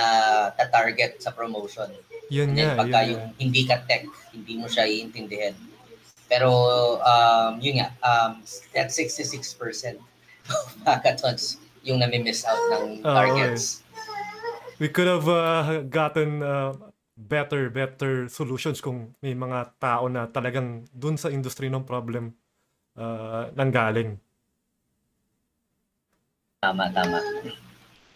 ta-target 0.54 1.18
sa 1.18 1.34
promotion. 1.34 1.90
Yun 2.30 2.54
nga, 2.54 2.78
pagka 2.78 3.02
yun 3.02 3.18
yung 3.18 3.26
hindi 3.42 3.66
ka 3.66 3.82
tech, 3.90 4.06
hindi 4.30 4.62
mo 4.62 4.70
siya 4.70 4.86
iintindihan. 4.86 5.58
Pero 6.30 6.54
um, 7.02 7.58
yun 7.58 7.82
nga, 7.82 7.90
um, 8.06 8.46
that 8.78 8.94
66% 8.94 9.98
of 10.54 10.66
hackathons 10.88 11.58
yung 11.82 11.98
nami-miss 11.98 12.46
out 12.46 12.62
ng 12.78 13.02
Oo, 13.02 13.10
targets. 13.10 13.82
we 14.78 14.86
could 14.90 15.10
have 15.10 15.26
uh, 15.26 15.82
gotten 15.90 16.46
uh, 16.46 16.74
better 17.22 17.70
better 17.70 18.26
solutions 18.26 18.82
kung 18.82 19.14
may 19.22 19.38
mga 19.38 19.78
tao 19.78 20.10
na 20.10 20.26
talagang 20.26 20.90
dun 20.90 21.16
sa 21.16 21.30
industry 21.30 21.70
ng 21.70 21.86
problem 21.86 22.34
uh, 22.98 23.54
nanggaling. 23.54 24.18
Tama, 26.62 26.94
tama. 26.94 27.18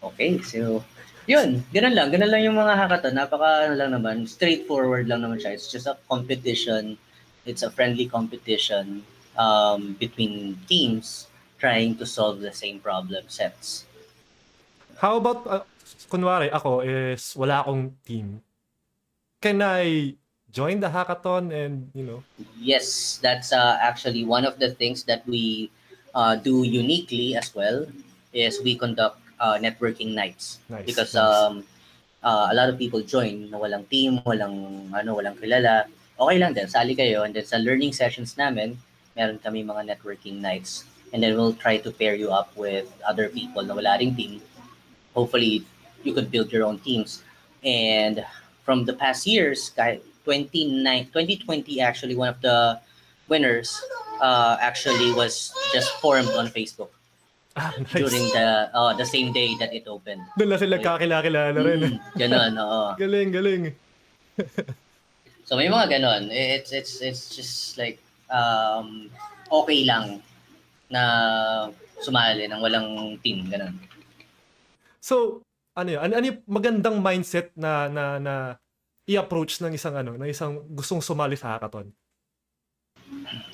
Okay, 0.02 0.38
so 0.42 0.82
yun, 1.26 1.66
ganun 1.74 1.98
lang. 1.98 2.14
Ganun 2.14 2.30
lang 2.30 2.46
yung 2.46 2.58
mga 2.58 2.78
hackathon. 2.78 3.18
Napaka 3.18 3.66
ano 3.66 3.74
lang 3.74 3.92
naman, 3.98 4.30
straightforward 4.30 5.10
lang 5.10 5.26
naman 5.26 5.42
siya. 5.42 5.58
It's 5.58 5.70
just 5.70 5.90
a 5.90 5.98
competition. 6.06 6.98
It's 7.46 7.66
a 7.66 7.74
friendly 7.74 8.06
competition 8.06 9.02
um, 9.38 9.98
between 9.98 10.58
teams 10.70 11.26
trying 11.58 11.98
to 11.98 12.06
solve 12.06 12.42
the 12.42 12.54
same 12.54 12.78
problem 12.78 13.26
sets. 13.26 13.90
How 15.02 15.18
about, 15.18 15.42
uh, 15.50 15.66
kunwari 16.10 16.54
ako 16.54 16.86
is 16.86 17.34
wala 17.34 17.66
akong 17.66 17.98
team. 18.06 18.46
Can 19.46 19.62
I 19.62 20.18
join 20.50 20.82
the 20.82 20.90
hackathon 20.90 21.54
and, 21.54 21.94
you 21.94 22.02
know, 22.02 22.24
Yes, 22.58 23.20
that's 23.22 23.54
uh, 23.54 23.78
actually 23.80 24.26
one 24.26 24.42
of 24.42 24.58
the 24.58 24.74
things 24.74 25.06
that 25.06 25.22
we 25.30 25.70
uh, 26.16 26.34
do 26.36 26.64
uniquely 26.66 27.38
as 27.38 27.54
well 27.54 27.86
is 28.34 28.58
we 28.66 28.74
conduct 28.74 29.22
uh, 29.40 29.62
networking 29.62 30.16
nights. 30.18 30.58
nice. 30.66 30.90
because 30.90 31.14
nice. 31.14 31.22
um 31.22 31.62
uh, 32.26 32.50
a 32.50 32.56
lot 32.58 32.74
of 32.74 32.82
people 32.82 33.06
join 33.06 33.54
na 33.54 33.62
walang 33.62 33.86
team, 33.86 34.18
walang 34.26 34.90
ano, 34.90 35.14
walang 35.14 35.38
kilala. 35.38 35.86
Okay 36.18 36.42
lang 36.42 36.58
din, 36.58 36.66
sali 36.66 36.98
kayo 36.98 37.22
and 37.22 37.38
then 37.38 37.46
sa 37.46 37.62
learning 37.62 37.94
sessions 37.94 38.34
namin, 38.42 38.74
meron 39.14 39.38
kami 39.38 39.62
mga 39.62 39.94
networking 39.94 40.42
nights. 40.42 40.90
And 41.14 41.22
then 41.22 41.38
we'll 41.38 41.54
try 41.54 41.78
to 41.78 41.94
pair 41.94 42.18
you 42.18 42.34
up 42.34 42.50
with 42.58 42.90
other 43.06 43.30
people 43.30 43.62
na 43.62 43.78
wala 43.78 44.02
ring 44.02 44.18
team. 44.18 44.42
Hopefully, 45.14 45.62
you 46.02 46.18
could 46.18 46.34
build 46.34 46.50
your 46.50 46.66
own 46.66 46.82
teams. 46.82 47.22
And 47.62 48.26
from 48.66 48.84
the 48.90 48.94
past 48.98 49.24
years, 49.30 49.70
kahit 49.78 50.02
29, 50.26 50.82
2020 51.14 51.80
actually, 51.80 52.18
one 52.18 52.34
of 52.34 52.42
the 52.42 52.82
winners 53.30 53.78
uh, 54.20 54.58
actually 54.60 55.14
was 55.14 55.54
just 55.72 55.94
formed 56.02 56.30
on 56.34 56.50
Facebook 56.50 56.90
Ah, 57.56 57.72
nice. 57.80 57.94
during 57.96 58.26
the 58.36 58.68
uh, 58.76 58.92
the 59.00 59.06
same 59.08 59.32
day 59.32 59.56
that 59.64 59.72
it 59.72 59.88
opened. 59.88 60.20
Doon 60.36 60.50
na 60.52 60.58
sila 60.60 60.76
kakilala 60.76 61.56
rin. 61.56 61.96
Mm, 61.96 61.98
ganun, 62.20 62.52
oo. 62.60 63.00
Galing, 63.00 63.32
galing. 63.32 63.64
So 65.48 65.56
may 65.56 65.72
mga 65.72 65.88
ganon. 65.96 66.28
It's 66.36 66.74
it's 66.76 67.00
it's 67.00 67.32
just 67.32 67.78
like 67.80 68.02
um 68.28 69.08
okay 69.48 69.86
lang 69.88 70.20
na 70.92 71.04
sumali 72.04 72.50
ng 72.50 72.60
walang 72.60 73.16
team 73.24 73.48
ganun. 73.48 73.78
So, 75.00 75.46
ano 75.76 75.90
yun? 75.92 76.02
Ano, 76.02 76.14
ano 76.16 76.26
yung 76.32 76.42
magandang 76.48 76.98
mindset 77.04 77.52
na 77.60 77.92
na 77.92 78.04
na 78.18 78.34
i-approach 79.06 79.62
ng 79.62 79.76
isang 79.76 79.94
ano, 79.94 80.18
ng 80.18 80.30
isang 80.32 80.64
gustong 80.72 81.04
sumali 81.04 81.36
sa 81.38 81.56
hackathon? 81.56 81.92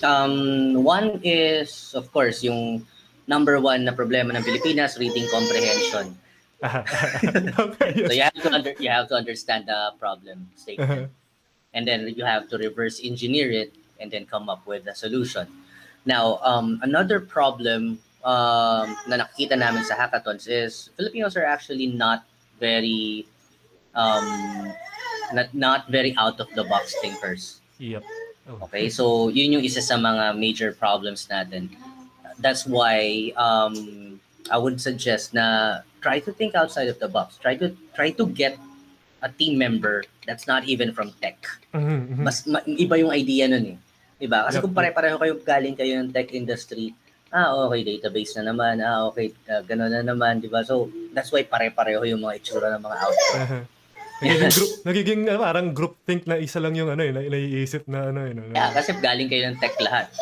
Um 0.05 0.79
one 0.79 1.19
is 1.25 1.91
of 1.97 2.07
course 2.13 2.45
yung 2.45 2.85
number 3.27 3.59
one 3.59 3.83
na 3.83 3.91
problema 3.91 4.31
ng 4.31 4.43
Pilipinas, 4.45 4.95
reading 5.01 5.27
comprehension. 5.33 6.15
So 6.61 8.13
you 8.13 8.21
have 8.21 8.37
to 8.37 8.53
under, 8.53 8.71
you 8.77 8.91
have 8.93 9.09
to 9.09 9.17
understand 9.17 9.65
the 9.65 9.97
problem 9.97 10.45
statement. 10.53 11.09
and 11.73 11.87
then 11.87 12.07
you 12.15 12.25
have 12.25 12.47
to 12.49 12.57
reverse 12.57 13.01
engineer 13.03 13.49
it 13.49 13.73
and 13.99 14.11
then 14.11 14.25
come 14.25 14.49
up 14.49 14.65
with 14.67 14.87
a 14.87 14.95
solution. 14.95 15.47
Now, 16.05 16.39
um, 16.43 16.79
another 16.81 17.19
problem 17.19 17.99
um, 18.23 18.87
na 19.09 19.25
nakikita 19.25 19.57
namin 19.57 19.83
sa 19.83 19.97
hackathons 19.97 20.47
is 20.47 20.89
Filipinos 20.97 21.35
are 21.37 21.45
actually 21.45 21.87
not 21.87 22.23
very 22.61 23.25
um, 23.93 24.69
not 25.33 25.49
not 25.53 25.81
very 25.89 26.13
out 26.17 26.39
of 26.39 26.47
the 26.55 26.63
box 26.63 26.93
thinkers. 27.01 27.61
Yep. 27.81 28.03
Oh. 28.49 28.65
Okay, 28.69 28.89
so 28.89 29.29
yun 29.29 29.53
yung 29.59 29.63
isa 29.65 29.81
sa 29.81 29.97
mga 29.97 30.37
major 30.37 30.73
problems 30.73 31.27
natin. 31.29 31.69
That's 32.41 32.65
why 32.65 33.29
um, 33.37 34.17
I 34.49 34.57
would 34.57 34.81
suggest 34.81 35.33
na 35.33 35.79
try 36.01 36.17
to 36.19 36.33
think 36.33 36.57
outside 36.57 36.89
of 36.89 36.97
the 36.97 37.09
box. 37.09 37.37
Try 37.37 37.53
to 37.61 37.73
try 37.93 38.09
to 38.17 38.25
get 38.25 38.57
a 39.21 39.29
team 39.29 39.57
member 39.61 40.01
that's 40.25 40.49
not 40.49 40.65
even 40.65 40.93
from 40.93 41.13
tech. 41.21 41.37
Mhm, 41.73 42.17
mhm. 42.17 42.23
Mas 42.25 42.41
ma- 42.49 42.65
iba 42.65 42.97
yung 42.97 43.13
idea 43.13 43.45
nun 43.45 43.77
eh. 43.77 43.77
Diba? 44.17 44.45
Kasi 44.49 44.57
Yep. 44.57 44.63
kung 44.65 44.73
pare-pareho 44.73 45.17
kayo 45.17 45.33
galing 45.41 45.77
kayo 45.77 46.01
ng 46.01 46.09
tech 46.09 46.29
industry, 46.33 46.93
ah 47.31 47.55
okay, 47.67 47.81
database 47.87 48.35
na 48.39 48.51
naman, 48.51 48.83
ah 48.83 49.07
okay, 49.07 49.31
uh, 49.47 49.63
gano'n 49.63 49.91
na 49.91 50.03
naman, 50.03 50.43
di 50.43 50.51
ba? 50.51 50.67
So, 50.67 50.91
that's 51.15 51.31
why 51.31 51.47
pare-pareho 51.47 52.03
yung 52.03 52.21
mga 52.23 52.43
itsura 52.43 52.67
ng 52.75 52.83
mga 52.83 52.97
output. 52.99 53.39
Nagiging 54.21 54.53
group, 54.53 54.71
nagiging 54.85 55.21
ano, 55.33 55.39
parang 55.41 55.67
group 55.73 55.93
think 56.05 56.29
na 56.29 56.37
isa 56.37 56.61
lang 56.61 56.77
yung 56.77 56.93
ano 56.93 57.01
eh, 57.01 57.09
na, 57.09 57.25
naiisip 57.25 57.89
na 57.89 58.13
ano 58.13 58.21
eh. 58.21 58.37
no? 58.37 58.53
Yeah, 58.53 58.69
kasi 58.69 58.93
galing 59.01 59.25
kayo 59.31 59.49
ng 59.49 59.57
tech 59.57 59.73
lahat. 59.81 60.13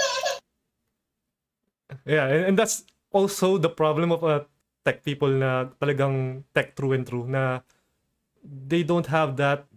Yeah, 2.07 2.31
and, 2.31 2.53
and 2.53 2.55
that's 2.55 2.87
also 3.11 3.59
the 3.59 3.67
problem 3.67 4.15
of 4.15 4.23
uh, 4.23 4.47
tech 4.87 5.03
people 5.03 5.27
na 5.27 5.67
talagang 5.83 6.47
tech 6.55 6.79
through 6.79 6.95
and 6.95 7.03
through 7.03 7.27
na 7.27 7.59
they 8.39 8.87
don't 8.87 9.11
have 9.11 9.35
that 9.35 9.67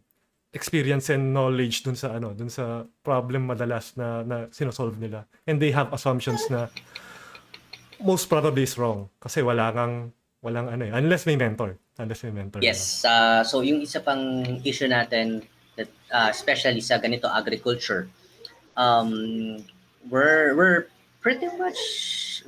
experience 0.52 1.08
and 1.10 1.32
knowledge 1.34 1.82
dun 1.82 1.96
sa 1.96 2.14
ano, 2.14 2.36
dun 2.36 2.52
sa 2.52 2.86
problem 3.02 3.48
madalas 3.50 3.96
na 3.98 4.22
na 4.22 4.46
sinosolve 4.54 5.00
nila. 5.00 5.26
And 5.48 5.58
they 5.58 5.74
have 5.74 5.90
assumptions 5.90 6.46
na 6.46 6.70
most 8.02 8.26
probably 8.26 8.66
is 8.66 8.74
wrong 8.76 9.08
kasi 9.22 9.40
wala 9.40 9.70
kang 9.72 10.12
walang 10.42 10.66
ano 10.68 10.82
eh, 10.90 10.92
unless 10.92 11.24
may 11.24 11.38
mentor. 11.38 11.78
Unless 11.98 12.26
may 12.26 12.34
mentor. 12.34 12.60
Yes, 12.60 13.06
uh, 13.06 13.46
so 13.46 13.62
yung 13.62 13.78
isa 13.80 14.02
pang 14.02 14.42
issue 14.66 14.90
natin, 14.90 15.46
that, 15.78 15.88
uh, 16.10 16.28
especially 16.28 16.82
sa 16.82 16.98
ganito 16.98 17.30
agriculture, 17.30 18.10
um, 18.76 19.62
we're, 20.10 20.56
we're 20.58 20.90
pretty 21.22 21.46
much 21.56 21.78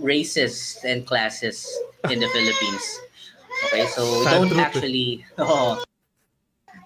racist 0.02 0.82
and 0.82 1.06
classist 1.06 1.70
in 2.10 2.18
the 2.18 2.28
Philippines. 2.34 2.84
Okay, 3.70 3.86
so 3.86 4.02
we 4.02 4.24
Sad 4.26 4.34
don't 4.34 4.48
truth 4.50 4.60
actually, 4.66 5.08
oh, 5.38 5.78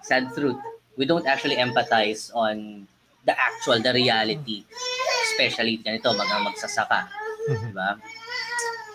sad 0.05 0.29
truth, 0.37 0.61
we 0.95 1.05
don't 1.09 1.25
actually 1.25 1.57
empathize 1.57 2.29
on 2.35 2.85
the 3.25 3.33
actual, 3.33 3.81
the 3.81 3.93
reality, 3.93 4.63
especially 5.33 5.81
ganito, 5.81 6.13
mga 6.13 6.37
magsasaka. 6.45 7.09
Mhm. 7.49 7.73
Diba? 7.73 7.89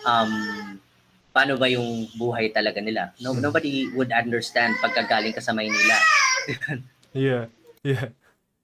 Um, 0.05 0.31
paano 1.35 1.59
ba 1.59 1.67
yung 1.67 2.07
buhay 2.15 2.53
talaga 2.55 2.79
nila? 2.79 3.11
No, 3.19 3.35
Hmm. 3.35 3.43
nobody 3.43 3.91
would 3.91 4.13
understand 4.13 4.77
pagka 4.79 5.03
galing 5.03 5.35
ka 5.35 5.41
sa 5.43 5.51
Maynila. 5.51 5.97
Yeah. 7.15 7.47
Yeah. 7.79 8.11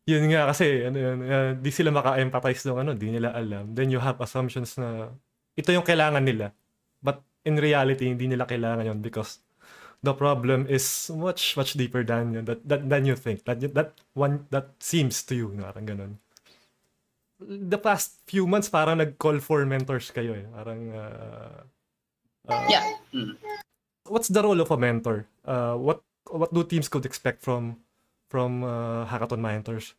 Yun 0.04 0.27
nga 0.27 0.51
kasi 0.51 0.84
ano 0.84 0.97
yun, 0.99 1.17
uh, 1.23 1.56
di 1.56 1.71
sila 1.71 1.88
maka-empathize 1.88 2.67
ng 2.67 2.84
ano, 2.84 2.91
di 2.91 3.15
nila 3.15 3.32
alam. 3.32 3.71
Then 3.71 3.88
you 3.88 4.04
have 4.04 4.19
assumptions 4.19 4.75
na 4.75 5.08
ito 5.56 5.71
yung 5.71 5.88
kailangan 5.88 6.19
nila. 6.19 6.51
But 6.99 7.23
in 7.47 7.56
reality, 7.56 8.12
hindi 8.12 8.27
nila 8.27 8.43
kailangan 8.43 8.84
yun 8.91 8.99
because 8.99 9.39
the 10.04 10.12
problem 10.12 10.67
is 10.67 10.84
much 11.15 11.56
much 11.56 11.80
deeper 11.80 12.04
than 12.04 12.43
that, 12.43 12.60
that 12.67 12.82
than 12.91 13.08
you 13.08 13.15
think. 13.15 13.47
That 13.47 13.63
that 13.71 13.95
one 14.12 14.51
that 14.51 14.75
seems 14.84 15.23
to 15.30 15.34
you, 15.34 15.56
no, 15.56 15.71
parang 15.71 15.88
ganun. 15.88 16.12
The 17.41 17.77
past 17.82 18.21
few 18.30 18.45
months 18.45 18.69
parang 18.69 19.01
nag-call 19.01 19.41
for 19.41 19.65
mentors 19.65 20.13
kayo 20.13 20.38
eh. 20.38 20.45
Parang 20.54 20.82
uh, 20.93 21.65
uh, 22.45 22.65
Yeah. 22.69 22.86
Mm. 23.13 23.34
what's 24.06 24.30
the 24.30 24.41
role 24.45 24.62
of 24.62 24.69
a 24.69 24.77
mentor? 24.77 25.25
Uh, 25.41 25.73
what 25.75 26.06
what 26.30 26.54
do 26.54 26.62
teams 26.63 26.86
could 26.86 27.06
expect 27.06 27.41
from 27.41 27.82
from 28.30 28.62
uh, 28.62 29.10
hackathon 29.10 29.41
mentors? 29.41 29.97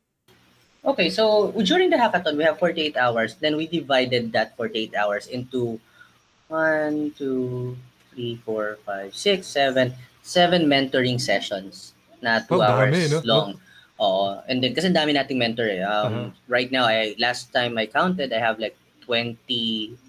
Okay, 0.83 1.11
so 1.11 1.51
during 1.63 1.91
the 1.91 1.99
hackathon, 1.99 2.35
we 2.39 2.43
have 2.43 2.59
48 2.59 2.97
hours. 2.97 3.35
Then 3.39 3.55
we 3.57 3.67
divided 3.71 4.33
that 4.35 4.57
48 4.59 4.95
hours 4.99 5.27
into 5.31 5.79
one, 6.49 7.15
two, 7.19 7.77
three, 8.11 8.39
four, 8.43 8.79
five, 8.87 9.15
six, 9.15 9.47
seven, 9.47 9.95
seven 10.23 10.67
mentoring 10.67 11.21
sessions 11.23 11.95
na 12.23 12.43
two 12.43 12.59
Oh, 12.59 12.67
hours 12.67 12.95
dami, 12.95 13.11
no? 13.11 13.19
long. 13.23 13.51
Oo. 14.03 14.43
And 14.51 14.59
then, 14.59 14.75
kasi 14.75 14.91
dami 14.91 15.15
nating 15.15 15.39
mentor 15.39 15.71
eh. 15.71 15.87
Um, 15.87 16.35
Right 16.51 16.75
now, 16.75 16.85
I 16.91 17.15
last 17.23 17.55
time 17.55 17.79
I 17.79 17.87
counted, 17.87 18.35
I 18.35 18.43
have 18.43 18.59
like 18.59 18.75
20 19.07 19.39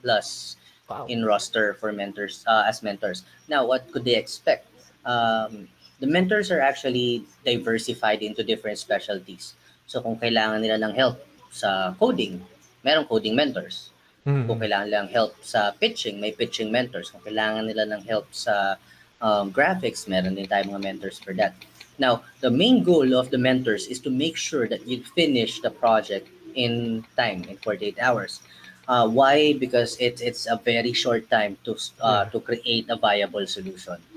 plus 0.01 0.57
Wow. 0.83 1.07
in 1.07 1.23
roster 1.23 1.79
for 1.79 1.95
mentors 1.95 2.43
uh, 2.43 2.67
as 2.67 2.83
mentors. 2.83 3.23
Now, 3.47 3.65
what 3.65 3.87
could 3.95 4.03
they 4.03 4.19
expect? 4.19 4.67
Um, 5.07 5.71
the 6.03 6.07
mentors 6.07 6.51
are 6.51 6.59
actually 6.59 7.23
diversified 7.47 8.19
into 8.19 8.43
different 8.43 8.77
specialties. 8.77 9.55
So 9.87 10.03
kung 10.03 10.19
kailangan 10.19 10.59
nila 10.59 10.75
ng 10.83 10.93
help 10.93 11.23
sa 11.55 11.95
coding, 11.95 12.43
merong 12.83 13.07
coding 13.07 13.31
mentors. 13.31 13.95
Mm. 14.27 14.43
Kung 14.47 14.59
kailangan 14.59 14.85
nila 14.91 15.01
ng 15.07 15.11
help 15.15 15.39
sa 15.39 15.71
pitching, 15.71 16.19
may 16.19 16.35
pitching 16.35 16.67
mentors. 16.67 17.11
Kung 17.15 17.23
kailangan 17.23 17.63
nila 17.63 17.87
ng 17.87 18.03
help 18.03 18.27
sa 18.35 18.75
um, 19.23 19.51
graphics, 19.55 20.07
meron 20.11 20.35
din 20.35 20.47
tayong 20.47 20.75
mga 20.75 20.83
mentors 20.83 21.15
for 21.19 21.31
that. 21.31 21.55
Now, 21.97 22.23
the 22.41 22.49
main 22.49 22.83
goal 22.83 23.13
of 23.15 23.29
the 23.29 23.37
mentors 23.37 23.87
is 23.87 23.99
to 24.01 24.09
make 24.09 24.37
sure 24.37 24.67
that 24.67 24.87
you 24.87 25.03
finish 25.15 25.61
the 25.61 25.69
project 25.69 26.27
in 26.55 27.05
time, 27.17 27.43
in 27.45 27.57
48 27.57 27.99
hours. 27.99 28.41
Uh, 28.87 29.07
why? 29.07 29.53
Because 29.53 29.95
it's 29.99 30.19
it's 30.19 30.43
a 30.45 30.59
very 30.59 30.91
short 30.91 31.29
time 31.31 31.55
to 31.63 31.79
uh, 32.03 32.25
to 32.35 32.39
create 32.43 32.89
a 32.89 32.97
viable 32.97 33.47
solution. 33.47 33.97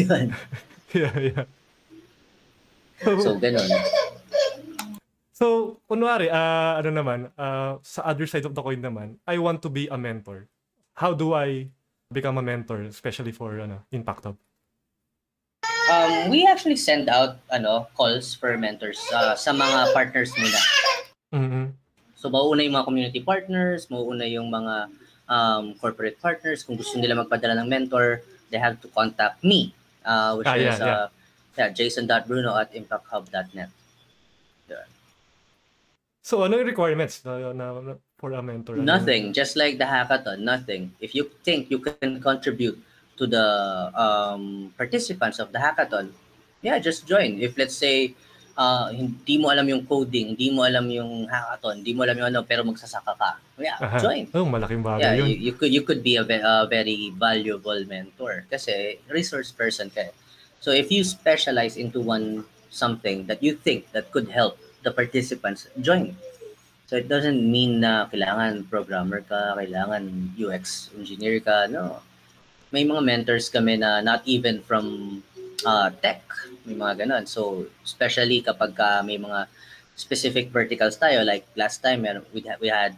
Yeah, 0.90 1.14
yeah. 1.14 1.46
so, 2.98 3.38
ganun. 3.38 3.70
So, 5.30 5.78
kunwari, 5.86 6.26
ah, 6.28 6.82
ano 6.82 6.90
naman, 6.90 7.30
ah, 7.38 7.78
sa 7.86 8.10
other 8.10 8.26
side 8.26 8.42
of 8.42 8.58
the 8.58 8.62
coin 8.62 8.82
naman, 8.82 9.22
I 9.22 9.38
want 9.38 9.62
to 9.62 9.70
be 9.70 9.86
a 9.86 9.94
mentor. 9.94 10.50
How 10.98 11.14
do 11.14 11.32
I 11.32 11.70
become 12.10 12.36
a 12.36 12.44
mentor, 12.44 12.82
especially 12.90 13.30
for 13.30 13.62
ano, 13.62 13.86
Impact 13.94 14.26
Hub? 14.26 14.38
Um, 15.90 16.30
we 16.30 16.46
actually 16.46 16.78
send 16.78 17.10
out 17.10 17.42
ano 17.50 17.90
calls 17.98 18.34
for 18.34 18.54
mentors 18.54 19.02
uh, 19.10 19.34
sa 19.34 19.50
mga 19.50 19.90
partners 19.90 20.30
muna. 20.38 20.60
Mhm. 21.34 21.64
So 22.14 22.30
mauuna 22.30 22.62
yung 22.62 22.76
mga 22.78 22.86
community 22.86 23.20
partners, 23.20 23.90
mauuna 23.90 24.28
yung 24.30 24.46
mga 24.46 24.86
um, 25.26 25.74
corporate 25.82 26.20
partners. 26.22 26.62
Kung 26.62 26.78
gusto 26.78 26.94
nila 27.00 27.18
magpadala 27.18 27.58
ng 27.58 27.68
mentor, 27.68 28.22
they 28.54 28.58
have 28.60 28.78
to 28.78 28.88
contact 28.92 29.42
me, 29.42 29.74
uh, 30.06 30.36
which 30.38 30.46
Ah, 30.46 30.54
yeah, 30.54 30.74
is 30.74 30.80
uh, 30.80 31.06
yeah, 31.58 31.68
jason.bruno 31.72 32.54
at 32.54 32.70
impacthub.net. 32.70 33.70
So, 36.20 36.44
ano 36.44 36.60
yung 36.60 36.68
requirements 36.68 37.24
na, 37.24 37.50
na, 37.56 37.80
na- 37.80 38.00
for 38.20 38.36
a 38.36 38.42
mentor? 38.44 38.76
Ano- 38.76 38.84
Nothing, 38.84 39.32
just 39.32 39.56
like 39.56 39.80
the 39.80 39.88
hackathon, 39.88 40.44
nothing. 40.44 40.92
If 41.00 41.16
you 41.16 41.26
think 41.42 41.72
you 41.72 41.80
can 41.80 42.20
contribute 42.20 42.76
to 43.20 43.28
the 43.28 43.46
um, 43.92 44.72
participants 44.80 45.36
of 45.36 45.52
the 45.52 45.60
hackathon, 45.60 46.08
yeah, 46.64 46.80
just 46.80 47.04
join. 47.04 47.36
If 47.36 47.60
let's 47.60 47.76
say 47.76 48.16
uh, 48.56 48.88
hindi 48.88 49.36
mo 49.36 49.52
alam 49.52 49.68
yung 49.68 49.84
coding, 49.84 50.32
hindi 50.32 50.48
mo 50.48 50.64
alam 50.64 50.88
yung 50.88 51.28
hackathon, 51.28 51.84
hindi 51.84 51.92
mo 51.92 52.08
alam 52.08 52.16
yung 52.16 52.32
ano, 52.32 52.40
pero 52.48 52.64
magsasaka 52.64 53.12
ka, 53.12 53.30
yeah, 53.60 53.76
Aha. 53.76 54.00
join. 54.00 54.24
Oh, 54.32 54.48
malaking 54.48 54.80
bagay 54.80 55.04
Yeah, 55.04 55.12
yun. 55.20 55.28
you, 55.28 55.34
you 55.36 55.52
could 55.52 55.72
you 55.72 55.82
could 55.84 56.00
be 56.00 56.16
a, 56.16 56.24
ve- 56.24 56.40
a 56.40 56.64
very 56.64 57.12
valuable 57.12 57.76
mentor 57.84 58.48
kasi 58.48 58.96
resource 59.12 59.52
person 59.52 59.92
ka. 59.92 60.08
eh. 60.08 60.12
So 60.64 60.72
if 60.72 60.88
you 60.88 61.04
specialize 61.04 61.76
into 61.76 62.00
one 62.00 62.44
something 62.72 63.28
that 63.28 63.42
you 63.44 63.52
think 63.52 63.92
that 63.92 64.08
could 64.12 64.32
help 64.32 64.56
the 64.80 64.92
participants, 64.92 65.68
join. 65.80 66.16
So 66.88 66.96
it 66.96 67.06
doesn't 67.06 67.38
mean 67.38 67.80
na 67.84 68.08
kailangan 68.10 68.66
programmer 68.66 69.22
ka, 69.22 69.54
kailangan 69.56 70.34
UX 70.34 70.90
engineer 70.96 71.38
ka, 71.38 71.70
no. 71.70 72.02
May 72.70 72.86
mga 72.86 73.02
mentors 73.02 73.50
kami 73.50 73.76
na 73.78 74.00
not 74.00 74.22
even 74.26 74.62
from 74.62 75.18
uh, 75.66 75.90
tech, 76.02 76.22
may 76.64 76.74
mga 76.74 77.06
ganun. 77.06 77.26
So 77.26 77.66
especially 77.82 78.42
kapag 78.42 78.78
ka 78.78 79.02
may 79.02 79.18
mga 79.18 79.50
specific 79.98 80.54
verticals 80.54 80.96
tayo, 80.96 81.26
like 81.26 81.44
last 81.58 81.82
time 81.82 82.06
we 82.32 82.40
had, 82.46 82.58
we 82.62 82.70
had 82.70 82.94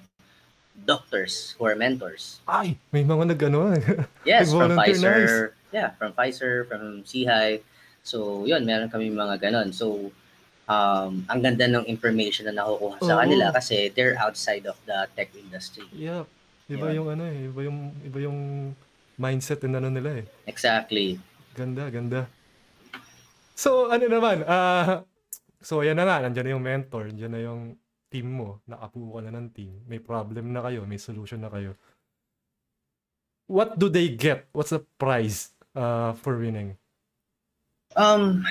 doctors 0.86 1.54
who 1.58 1.66
are 1.66 1.76
mentors. 1.76 2.40
Ay, 2.48 2.76
may 2.92 3.04
mga 3.04 3.34
nag-ano. 3.36 3.76
yes, 4.28 4.52
from 4.52 4.76
Pfizer. 4.76 5.52
Nice. 5.52 5.72
Yeah, 5.72 5.88
from 5.96 6.12
Pfizer, 6.12 6.68
from 6.68 7.02
CHI. 7.04 7.60
So, 8.02 8.44
yun, 8.44 8.64
meron 8.64 8.90
kami 8.90 9.08
mga 9.08 9.40
ganon. 9.40 9.72
So, 9.72 10.12
um, 10.68 11.24
ang 11.28 11.40
ganda 11.40 11.66
ng 11.68 11.86
information 11.86 12.50
na 12.50 12.62
nakukuha 12.62 12.98
sa 13.02 13.14
kanila 13.24 13.52
kasi 13.54 13.90
they're 13.94 14.18
outside 14.18 14.66
of 14.66 14.76
the 14.86 15.06
tech 15.16 15.30
industry. 15.34 15.86
Yeah. 15.94 16.28
Iba 16.70 16.88
yun. 16.92 17.04
yung 17.04 17.08
ano 17.18 17.24
eh, 17.26 17.38
iba 17.50 17.60
yung 17.68 17.78
iba 18.06 18.18
yung 18.22 18.38
mindset 19.22 19.62
na 19.70 19.78
ano 19.78 19.94
nila 19.94 20.18
eh. 20.18 20.26
Exactly. 20.50 21.22
Ganda, 21.54 21.86
ganda. 21.94 22.26
So, 23.54 23.86
ano 23.94 24.10
naman, 24.10 24.42
ah 24.50 24.50
uh, 24.50 24.92
so 25.62 25.78
ayan 25.78 25.94
na 25.94 26.04
nga, 26.04 26.26
nandiyan 26.26 26.44
na 26.50 26.54
yung 26.58 26.66
mentor, 26.66 27.02
nandiyan 27.14 27.32
na 27.32 27.42
yung 27.46 27.62
team 28.10 28.28
mo, 28.28 28.60
nakapuo 28.66 29.16
ka 29.16 29.20
na 29.24 29.32
ng 29.38 29.48
team, 29.54 29.72
may 29.86 30.02
problem 30.02 30.50
na 30.50 30.60
kayo, 30.60 30.84
may 30.84 30.98
solution 30.98 31.40
na 31.40 31.48
kayo. 31.48 31.78
What 33.46 33.78
do 33.78 33.88
they 33.88 34.12
get? 34.12 34.50
What's 34.52 34.74
the 34.74 34.82
prize 34.98 35.54
uh, 35.72 36.12
for 36.18 36.36
winning? 36.36 36.76
Um, 37.96 38.44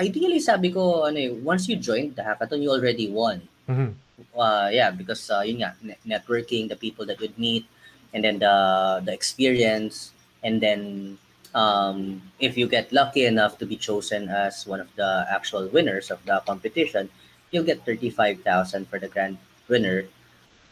ideally, 0.00 0.40
sabi 0.40 0.72
ko, 0.72 1.04
ano 1.04 1.18
eh, 1.18 1.32
once 1.32 1.68
you 1.68 1.76
joined 1.76 2.16
the 2.16 2.24
hackathon, 2.24 2.62
you 2.62 2.72
already 2.72 3.10
won. 3.10 3.44
Mm-hmm. 3.68 3.90
Uh, 4.32 4.68
yeah, 4.70 4.94
because 4.94 5.24
uh, 5.28 5.42
yun 5.42 5.64
nga, 5.64 5.76
networking, 6.06 6.68
the 6.68 6.76
people 6.76 7.04
that 7.04 7.20
you'd 7.20 7.36
meet, 7.36 7.66
and 8.14 8.24
then 8.24 8.38
the 8.38 9.02
the 9.04 9.12
experience, 9.12 10.14
and 10.42 10.62
then 10.62 11.18
um, 11.54 12.22
if 12.38 12.56
you 12.56 12.66
get 12.66 12.92
lucky 12.92 13.26
enough 13.26 13.58
to 13.58 13.66
be 13.66 13.76
chosen 13.76 14.28
as 14.28 14.66
one 14.66 14.80
of 14.80 14.88
the 14.96 15.26
actual 15.30 15.68
winners 15.68 16.10
of 16.10 16.18
the 16.26 16.42
competition, 16.46 17.08
you'll 17.50 17.64
get 17.64 17.86
35,000 17.86 18.88
for 18.88 18.98
the 18.98 19.08
grand 19.08 19.38
winner. 19.68 20.04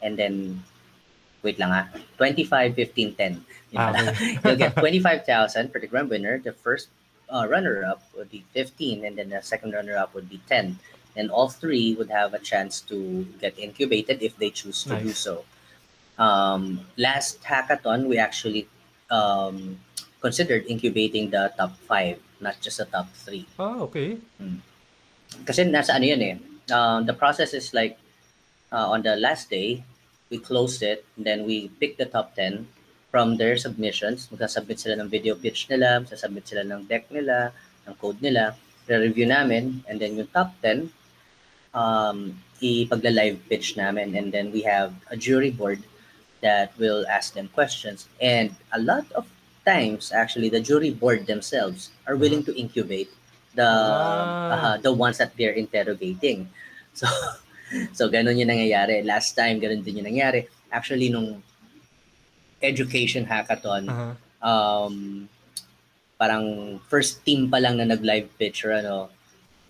And 0.02 0.18
then, 0.18 0.62
wait 1.42 1.59
lang 1.59 1.70
ah, 1.70 1.87
25, 2.18 2.74
15, 2.74 3.14
10. 3.14 3.44
Ah, 3.76 3.94
okay. 3.94 4.38
you'll 4.44 4.57
get 4.59 4.74
25,000 4.83 5.70
for 5.70 5.78
the 5.78 5.87
grand 5.87 6.11
winner. 6.11 6.38
The 6.38 6.52
first 6.52 6.88
uh, 7.31 7.46
runner-up 7.48 8.02
would 8.18 8.31
be 8.31 8.44
15, 8.52 9.07
and 9.07 9.16
then 9.16 9.31
the 9.31 9.40
second 9.40 9.72
runner-up 9.72 10.14
would 10.14 10.28
be 10.28 10.40
10. 10.48 10.78
And 11.14 11.31
all 11.31 11.48
three 11.48 11.94
would 11.94 12.11
have 12.11 12.35
a 12.35 12.40
chance 12.40 12.81
to 12.90 13.24
get 13.38 13.59
incubated 13.59 14.22
if 14.22 14.37
they 14.38 14.50
choose 14.50 14.83
to 14.85 14.98
nice. 14.98 15.02
do 15.02 15.12
so. 15.12 15.44
Um, 16.18 16.81
last 16.96 17.42
hackathon, 17.42 18.07
we 18.07 18.18
actually 18.18 18.68
um, 19.11 19.79
considered 20.20 20.64
incubating 20.66 21.31
the 21.31 21.53
top 21.57 21.77
five, 21.88 22.18
not 22.40 22.61
just 22.61 22.79
the 22.79 22.87
top 22.87 23.09
three. 23.14 23.46
Oh, 23.59 23.88
okay. 23.90 24.18
Hmm. 24.38 24.61
Kasi 25.44 25.64
nasa 25.64 25.96
ano 25.96 26.05
yun 26.05 26.22
eh, 26.22 26.37
um, 26.70 27.07
the 27.09 27.16
process 27.16 27.57
is 27.57 27.72
like 27.72 27.96
uh, 28.70 28.92
on 28.92 29.03
the 29.03 29.16
last 29.16 29.51
day, 29.51 29.85
we 30.31 30.38
closed 30.38 30.83
it, 30.83 31.05
then 31.16 31.44
we 31.44 31.68
pick 31.81 31.96
the 31.96 32.07
top 32.07 32.35
10 32.37 32.66
from 33.12 33.37
their 33.37 33.61
submissions. 33.61 34.33
Magsasubmit 34.33 34.81
sila 34.81 34.96
ng 34.96 35.12
video 35.12 35.37
pitch 35.37 35.68
nila, 35.68 36.01
magsasubmit 36.01 36.48
sila 36.48 36.64
ng 36.64 36.88
deck 36.88 37.05
nila, 37.12 37.53
ng 37.85 37.94
code 38.01 38.16
nila, 38.25 38.57
re-review 38.88 39.29
namin, 39.29 39.85
and 39.85 40.01
then 40.01 40.16
yung 40.16 40.29
top 40.33 40.57
10, 40.64 40.88
um, 41.77 42.33
ipagla-live 42.64 43.37
pitch 43.53 43.77
namin. 43.77 44.16
And 44.16 44.33
then 44.33 44.48
we 44.48 44.64
have 44.64 44.96
a 45.12 45.16
jury 45.20 45.53
board 45.53 45.85
that 46.42 46.74
will 46.76 47.07
ask 47.07 47.35
them 47.35 47.48
questions. 47.55 48.07
And 48.20 48.55
a 48.74 48.81
lot 48.83 49.07
of 49.14 49.26
times, 49.64 50.12
actually, 50.12 50.50
the 50.50 50.61
jury 50.61 50.90
board 50.90 51.26
themselves 51.26 51.90
are 52.07 52.18
willing 52.18 52.42
to 52.44 52.52
incubate 52.59 53.09
the 53.55 53.68
ah. 53.68 54.52
uh, 54.52 54.76
the 54.81 54.92
ones 54.92 55.18
that 55.18 55.33
they're 55.38 55.57
interrogating. 55.57 56.50
So 56.92 57.09
so 57.96 58.12
ganun 58.12 58.37
yung 58.37 58.52
nangyayari. 58.52 59.00
Last 59.00 59.33
time 59.33 59.57
ganun 59.57 59.81
din 59.81 60.05
yung 60.05 60.12
nangyari. 60.12 60.44
Actually 60.68 61.09
nung 61.09 61.40
education 62.61 63.24
hackathon, 63.24 63.88
uh-huh. 63.88 64.12
um 64.44 65.24
parang 66.20 66.76
first 66.92 67.24
team 67.24 67.48
pa 67.48 67.64
lang 67.64 67.81
na 67.81 67.88
nag-live 67.88 68.28
pitch 68.37 68.68
or 68.68 68.76
ano, 68.76 69.09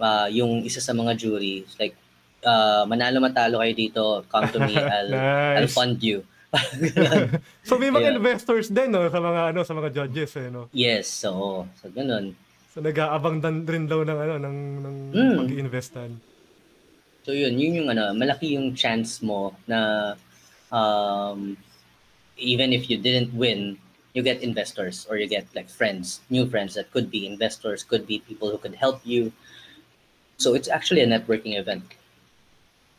uh, 0.03 0.27
yung 0.35 0.67
isa 0.67 0.83
sa 0.83 0.91
mga 0.91 1.15
jury, 1.15 1.63
like 1.79 1.95
uh, 2.43 2.83
manalo 2.91 3.23
matalo 3.23 3.63
kayo 3.63 3.73
dito, 3.73 4.03
come 4.29 4.51
to 4.51 4.61
me, 4.61 4.75
I'll, 4.83 5.09
nice. 5.09 5.57
I'll 5.63 5.71
fund 5.71 6.03
you. 6.03 6.27
so 7.69 7.81
may 7.81 7.89
mga 7.89 8.13
yeah. 8.13 8.19
investors 8.21 8.69
din 8.69 8.93
no 8.93 9.09
sa 9.09 9.21
mga 9.25 9.41
ano 9.57 9.61
sa 9.65 9.73
mga 9.73 9.89
judges 9.89 10.37
eh 10.37 10.49
no. 10.53 10.69
Yes, 10.77 11.09
so 11.09 11.65
so 11.81 11.89
ganun. 11.89 12.37
So 12.73 12.81
nag-aabang 12.81 13.41
rin 13.69 13.89
daw 13.89 14.05
ng 14.05 14.19
ano 14.19 14.35
ng 14.41 14.57
ng 14.81 14.97
mm. 15.13 15.37
pag-iinvestan. 15.45 16.11
So 17.23 17.31
yun, 17.31 17.55
yun 17.55 17.85
yung 17.85 17.89
ano, 17.89 18.11
malaki 18.13 18.59
yung 18.59 18.75
chance 18.75 19.23
mo 19.23 19.55
na 19.71 20.13
um, 20.75 21.57
even 22.37 22.73
if 22.73 22.91
you 22.91 22.99
didn't 22.99 23.31
win, 23.33 23.79
you 24.13 24.23
get 24.23 24.43
investors 24.43 25.07
or 25.09 25.17
you 25.17 25.29
get 25.29 25.47
like 25.55 25.71
friends, 25.71 26.21
new 26.29 26.49
friends 26.51 26.75
that 26.75 26.91
could 26.91 27.11
be 27.11 27.27
investors, 27.27 27.85
could 27.85 28.07
be 28.07 28.19
people 28.27 28.51
who 28.51 28.59
could 28.59 28.75
help 28.75 29.01
you. 29.05 29.33
So 30.37 30.55
it's 30.55 30.69
actually 30.69 31.01
a 31.01 31.07
networking 31.07 31.57
event. 31.57 31.85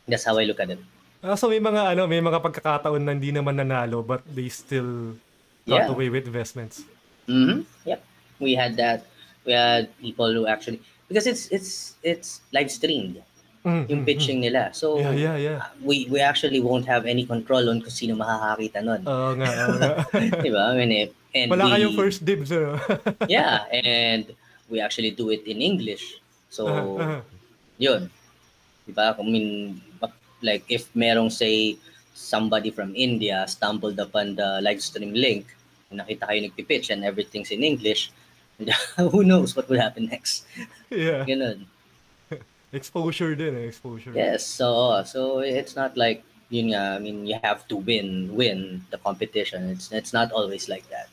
That's 0.08 0.24
how 0.24 0.38
I 0.38 0.44
look 0.44 0.60
at 0.60 0.70
it. 0.70 0.80
Ah, 1.24 1.40
so 1.40 1.48
may 1.48 1.56
mga 1.56 1.96
ano, 1.96 2.04
may 2.04 2.20
mga 2.20 2.36
pagkakataon 2.44 3.00
na 3.00 3.16
hindi 3.16 3.32
naman 3.32 3.56
nanalo 3.56 4.04
but 4.04 4.20
they 4.28 4.52
still 4.52 5.16
got 5.64 5.88
yeah. 5.88 5.92
away 5.92 6.12
with 6.12 6.28
investments. 6.28 6.84
Mm-hmm. 7.24 7.64
Yep. 7.88 8.00
We 8.44 8.52
had 8.52 8.76
that 8.76 9.08
we 9.48 9.56
had 9.56 9.88
people 10.04 10.28
who 10.28 10.44
actually 10.44 10.84
because 11.08 11.24
it's 11.24 11.48
it's 11.48 11.96
it's 12.04 12.44
live 12.52 12.68
streamed 12.68 13.24
mm-hmm. 13.64 13.88
yung 13.88 14.04
pitching 14.04 14.44
nila. 14.44 14.70
So 14.76 15.00
yeah, 15.00 15.16
yeah, 15.16 15.36
yeah. 15.40 15.58
we 15.80 16.06
we 16.12 16.20
actually 16.20 16.60
won't 16.60 16.84
have 16.84 17.08
any 17.08 17.24
control 17.24 17.72
on 17.72 17.80
kung 17.80 17.96
sino 17.96 18.14
makakakita 18.14 18.84
nun. 18.84 19.02
Oo 19.08 19.32
nga, 19.40 19.48
oo 19.48 19.74
nga. 19.80 19.90
'Di 20.44 20.50
ba? 20.52 20.62
I 20.70 20.74
mean, 20.76 21.08
and 21.32 21.48
Wala 21.48 21.64
we, 21.66 21.70
kayong 21.80 21.96
first 21.96 22.20
dibs, 22.22 22.52
ano? 22.52 22.76
yeah, 23.32 23.64
and 23.72 24.28
we 24.68 24.78
actually 24.84 25.10
do 25.10 25.32
it 25.32 25.48
in 25.48 25.64
English. 25.64 26.20
So 26.52 26.68
uh-huh. 26.68 27.00
uh-huh. 27.00 27.20
'yun. 27.80 28.12
'Di 28.84 28.92
ba? 28.92 29.16
I 29.16 29.24
mean, 29.24 29.80
like 30.44 30.68
if 30.68 30.92
merong 30.92 31.32
say 31.32 31.80
somebody 32.12 32.70
from 32.70 32.92
India 32.94 33.48
stumbled 33.48 33.98
upon 33.98 34.36
the 34.36 34.60
live 34.60 34.84
stream 34.84 35.16
link, 35.16 35.48
nakita 35.88 36.28
kayo 36.28 36.44
nagpi-pitch 36.44 36.92
and 36.92 37.02
everything's 37.02 37.50
in 37.50 37.64
English, 37.64 38.12
who 39.00 39.24
knows 39.24 39.56
what 39.56 39.66
will 39.72 39.80
happen 39.80 40.06
next. 40.12 40.44
Yeah. 40.92 41.24
Ganun. 41.28 41.64
exposure 42.76 43.34
din 43.34 43.56
eh, 43.56 43.72
exposure. 43.72 44.12
Yes, 44.12 44.44
so 44.44 45.00
so 45.08 45.40
it's 45.40 45.74
not 45.74 45.96
like 45.96 46.22
yun 46.52 46.76
nga, 46.76 46.94
I 46.94 47.00
mean 47.00 47.24
you 47.24 47.40
have 47.42 47.66
to 47.72 47.80
win 47.80 48.30
win 48.36 48.84
the 48.92 49.00
competition. 49.00 49.72
It's 49.72 49.90
it's 49.90 50.12
not 50.12 50.30
always 50.30 50.68
like 50.68 50.84
that. 50.92 51.08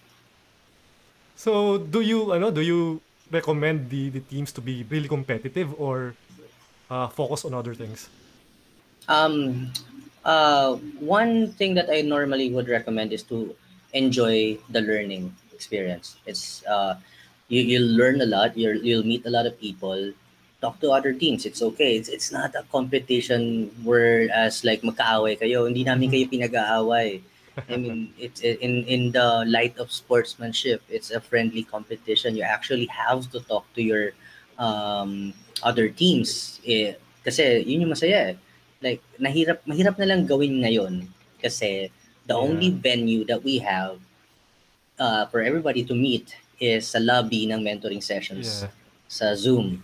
So 1.39 1.81
do 1.81 2.03
you 2.03 2.35
ano 2.35 2.51
do 2.51 2.61
you 2.61 3.01
recommend 3.31 3.89
the 3.89 4.11
the 4.11 4.21
teams 4.21 4.51
to 4.53 4.61
be 4.61 4.83
really 4.85 5.07
competitive 5.09 5.73
or 5.79 6.13
uh, 6.91 7.07
focus 7.09 7.47
on 7.47 7.55
other 7.57 7.73
things? 7.73 8.11
Um 9.11 9.35
uh 10.23 10.79
one 11.03 11.51
thing 11.59 11.75
that 11.75 11.91
I 11.91 11.99
normally 12.01 12.47
would 12.55 12.71
recommend 12.71 13.11
is 13.11 13.27
to 13.27 13.51
enjoy 13.91 14.57
the 14.71 14.79
learning 14.79 15.35
experience. 15.51 16.15
It's 16.23 16.63
uh 16.63 16.95
you 17.51 17.61
you'll 17.61 17.91
learn 17.99 18.23
a 18.23 18.29
lot. 18.29 18.55
You'll 18.55 18.79
you'll 18.79 19.05
meet 19.05 19.27
a 19.27 19.33
lot 19.33 19.45
of 19.45 19.59
people. 19.59 20.15
Talk 20.61 20.79
to 20.79 20.95
other 20.95 21.11
teams. 21.11 21.43
It's 21.43 21.61
okay. 21.73 21.97
It's 21.99 22.07
it's 22.07 22.31
not 22.31 22.55
a 22.55 22.63
competition 22.71 23.73
where 23.83 24.31
as 24.31 24.63
like 24.63 24.81
magkaaway 24.85 25.35
kayo. 25.41 25.67
Hindi 25.67 25.83
namin 25.83 26.07
kayo 26.13 26.29
pinag-aaway. 26.31 27.19
I 27.67 27.75
mean, 27.75 28.15
it's 28.15 28.39
in 28.39 28.87
in 28.87 29.11
the 29.11 29.43
light 29.43 29.75
of 29.75 29.91
sportsmanship. 29.91 30.79
It's 30.87 31.11
a 31.11 31.19
friendly 31.19 31.67
competition. 31.67 32.39
You 32.39 32.47
actually 32.47 32.87
have 32.87 33.27
to 33.35 33.43
talk 33.43 33.67
to 33.75 33.81
your 33.83 34.15
um, 34.55 35.33
other 35.59 35.89
teams. 35.89 36.61
Eh, 36.63 36.95
kasi 37.25 37.59
yun 37.67 37.83
yung 37.83 37.91
masaya. 37.91 38.31
Eh. 38.31 38.35
Like 38.81 39.01
nahirap 39.21 39.61
mahirap 39.69 39.95
na 40.01 40.09
lang 40.09 40.25
gawin 40.25 40.65
ngayon 40.65 41.05
kasi 41.37 41.93
the 42.25 42.33
yeah. 42.33 42.41
only 42.41 42.69
venue 42.73 43.23
that 43.25 43.45
we 43.45 43.61
have 43.61 44.01
uh, 45.01 45.25
for 45.29 45.41
everybody 45.41 45.85
to 45.85 45.93
meet 45.93 46.37
is 46.61 46.93
sa 46.93 47.01
lobby 47.01 47.49
ng 47.49 47.61
mentoring 47.61 48.01
sessions 48.01 48.65
yeah. 48.65 48.73
sa 49.09 49.33
Zoom. 49.33 49.81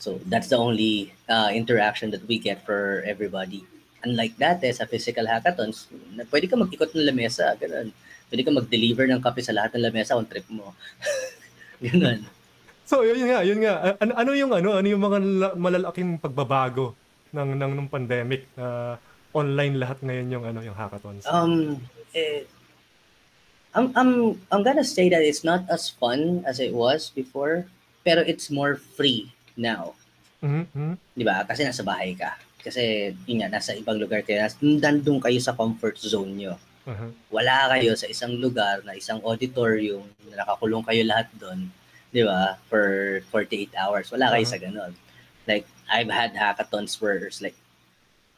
So 0.00 0.20
that's 0.28 0.48
the 0.48 0.60
only 0.60 1.12
uh, 1.28 1.52
interaction 1.52 2.12
that 2.12 2.24
we 2.28 2.40
get 2.40 2.64
for 2.64 3.04
everybody. 3.08 3.64
Unlike 4.00 4.34
that, 4.40 4.64
eh, 4.64 4.72
sa 4.72 4.88
physical 4.88 5.28
hackathons, 5.28 5.92
pwede 6.32 6.48
ka 6.48 6.56
mag-ikot 6.56 6.96
ng 6.96 7.04
lamesa, 7.04 7.52
ganun. 7.60 7.92
Pwede 8.32 8.48
ka 8.48 8.52
mag-deliver 8.52 9.04
ng 9.04 9.20
kape 9.20 9.44
sa 9.44 9.52
lahat 9.52 9.76
ng 9.76 9.84
lamesa 9.84 10.16
kung 10.16 10.24
trip 10.24 10.48
mo. 10.48 10.72
ganun. 11.84 12.24
So, 12.88 13.04
yun 13.04 13.28
nga, 13.28 13.44
yun 13.44 13.60
nga. 13.60 14.00
Ano, 14.00 14.12
ano 14.16 14.30
yung 14.32 14.52
ano, 14.56 14.68
ano 14.80 14.86
yung 14.88 15.04
mga 15.04 15.18
malalaking 15.60 16.16
pagbabago 16.16 16.96
ng 17.30 17.50
ng 17.56 17.72
ng 17.78 17.88
pandemic 17.88 18.46
na 18.54 18.98
online 19.30 19.78
lahat 19.78 19.98
ngayon 20.02 20.26
yung 20.30 20.44
ano 20.44 20.60
yung 20.60 20.74
hackathons? 20.74 21.22
Um, 21.26 21.78
eh, 22.10 22.42
I'm 23.70 23.94
I'm 23.94 24.34
I'm 24.50 24.62
gonna 24.66 24.82
say 24.82 25.06
that 25.08 25.22
it's 25.22 25.46
not 25.46 25.62
as 25.70 25.86
fun 25.88 26.42
as 26.42 26.58
it 26.58 26.74
was 26.74 27.14
before, 27.14 27.70
pero 28.02 28.26
it's 28.26 28.50
more 28.50 28.74
free 28.74 29.30
now. 29.54 29.94
Mhm. 30.42 30.98
'Di 31.14 31.22
ba? 31.22 31.46
Kasi 31.46 31.62
nasa 31.62 31.86
bahay 31.86 32.18
ka. 32.18 32.34
Kasi 32.60 33.14
yun 33.24 33.40
nga, 33.40 33.48
nasa 33.48 33.72
ibang 33.72 33.96
lugar 33.96 34.20
kayo, 34.20 34.42
nandun 34.60 35.16
kayo 35.16 35.38
sa 35.40 35.54
comfort 35.54 35.96
zone 35.96 36.34
nyo. 36.36 36.54
Mhm. 36.84 37.08
Wala 37.30 37.70
kayo 37.72 37.94
sa 37.94 38.10
isang 38.10 38.34
lugar 38.36 38.82
na 38.84 38.92
isang 38.92 39.22
auditorium, 39.22 40.02
na 40.28 40.42
nakakulong 40.44 40.82
kayo 40.82 41.06
lahat 41.06 41.30
doon, 41.38 41.70
'di 42.10 42.26
ba? 42.26 42.58
For 42.66 43.20
48 43.30 43.70
hours. 43.78 44.10
Wala 44.10 44.34
kayo 44.34 44.42
Uh-huh. 44.44 44.52
sa 44.52 44.58
ganun. 44.58 44.92
Like 45.46 45.64
I've 45.88 46.10
had 46.10 46.34
hackathons 46.34 47.00
where 47.00 47.16
it's 47.22 47.40
like 47.40 47.56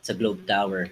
sa 0.03 0.13
Globe 0.13 0.43
Tower. 0.47 0.91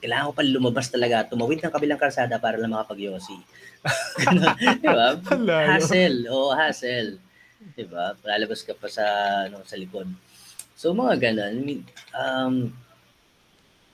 Kailangan 0.00 0.30
ko 0.30 0.34
pa 0.34 0.44
lumabas 0.46 0.88
talaga, 0.88 1.26
tumawid 1.28 1.60
ng 1.60 1.72
kabilang 1.72 2.00
kalsada 2.00 2.40
para 2.40 2.56
lang 2.56 2.72
makapag-yosi. 2.72 3.36
Di 4.80 4.88
ba? 4.88 5.18
Hassle. 5.74 6.30
Oo, 6.32 6.54
hassle. 6.54 7.18
Di 7.76 7.84
ba? 7.84 8.16
Lalabas 8.24 8.64
ka 8.64 8.72
pa 8.72 8.88
sa, 8.88 9.04
ano, 9.50 9.60
sa 9.66 9.76
likod. 9.76 10.08
So, 10.78 10.94
mga 10.96 11.18
ganun. 11.20 11.52
I 11.52 11.62
mean, 11.62 11.80
um, 12.16 12.54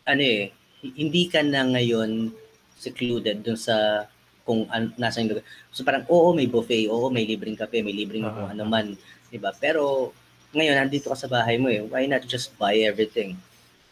ano 0.06 0.22
eh, 0.22 0.52
hindi 0.84 1.26
ka 1.26 1.42
na 1.42 1.66
ngayon 1.66 2.30
secluded 2.78 3.42
dun 3.42 3.58
sa 3.58 4.06
kung 4.46 4.64
an, 4.70 4.94
nasa 4.96 5.20
yung 5.20 5.34
lugar. 5.34 5.44
So 5.68 5.82
parang, 5.82 6.06
oo, 6.08 6.32
may 6.32 6.46
buffet, 6.46 6.88
oo, 6.88 7.10
may 7.10 7.26
libreng 7.26 7.58
kape, 7.58 7.82
may 7.82 7.92
libreng 7.92 8.24
kung 8.24 8.48
Ah. 8.48 8.54
ano 8.54 8.64
man. 8.64 8.94
Di 9.28 9.36
ba? 9.36 9.50
Pero, 9.52 10.14
ngayon, 10.54 10.74
nandito 10.76 11.12
ka 11.12 11.16
sa 11.16 11.28
bahay 11.28 11.60
mo 11.60 11.68
eh. 11.68 11.84
Why 11.84 12.06
not 12.08 12.24
just 12.24 12.56
buy 12.56 12.76
everything 12.80 13.36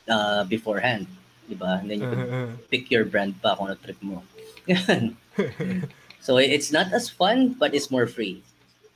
uh, 0.09 0.45
beforehand? 0.45 1.07
Di 1.47 1.55
ba? 1.55 1.79
And 1.81 1.91
then 1.91 2.01
you 2.01 2.09
can 2.09 2.23
Mhm. 2.27 2.49
pick 2.73 2.91
your 2.91 3.05
brand 3.05 3.37
pa 3.41 3.55
kung 3.55 3.69
ano 3.69 3.77
trip 3.79 4.01
mo. 4.01 4.25
Yan. 4.71 5.15
so 6.19 6.39
it's 6.41 6.73
not 6.73 6.91
as 6.91 7.07
fun, 7.13 7.55
but 7.55 7.75
it's 7.77 7.91
more 7.93 8.09
free. 8.09 8.41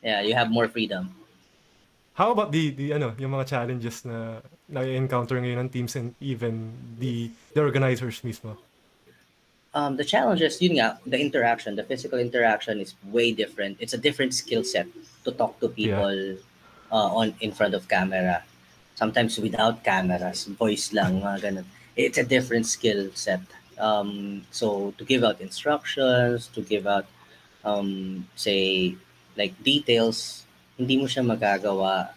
Yeah, 0.03 0.25
you 0.25 0.33
have 0.35 0.51
more 0.51 0.67
freedom. 0.67 1.13
How 2.17 2.33
about 2.33 2.53
the 2.53 2.73
the 2.75 2.93
ano, 2.97 3.15
yung 3.17 3.33
mga 3.33 3.47
challenges 3.49 4.05
na 4.05 4.45
na-encounter 4.69 5.41
ngayon 5.41 5.69
ng 5.69 5.71
teams 5.73 5.95
and 5.97 6.13
even 6.21 6.73
the 6.99 7.31
the 7.57 7.61
organizers 7.61 8.21
mismo? 8.25 8.57
Um, 9.71 9.95
the 9.95 10.03
challenge 10.03 10.43
is, 10.43 10.59
yun 10.59 10.83
nga, 10.83 10.99
the 11.07 11.15
interaction, 11.15 11.79
the 11.79 11.87
physical 11.87 12.19
interaction 12.19 12.83
is 12.83 12.99
way 13.07 13.31
different. 13.31 13.79
It's 13.79 13.95
a 13.95 14.01
different 14.03 14.35
skill 14.35 14.67
set 14.67 14.91
to 15.23 15.31
talk 15.31 15.63
to 15.63 15.71
people 15.71 16.11
uh, 16.93 17.11
on 17.15 17.35
in 17.41 17.53
front 17.53 17.75
of 17.75 17.89
camera. 17.89 18.43
Sometimes 18.95 19.39
without 19.39 19.83
cameras, 19.83 20.45
voice 20.45 20.93
lang, 20.93 21.23
mga 21.23 21.39
ganun. 21.41 21.67
It's 21.97 22.19
a 22.19 22.25
different 22.25 22.67
skill 22.67 23.09
set. 23.15 23.41
Um, 23.81 24.45
so 24.51 24.93
to 24.99 25.05
give 25.05 25.25
out 25.25 25.41
instructions, 25.41 26.53
to 26.53 26.61
give 26.61 26.87
out, 26.87 27.07
um, 27.65 28.29
say, 28.37 28.95
like 29.37 29.57
details, 29.65 30.45
hindi 30.77 31.01
mo 31.01 31.09
siya 31.09 31.25
magagawa 31.25 32.13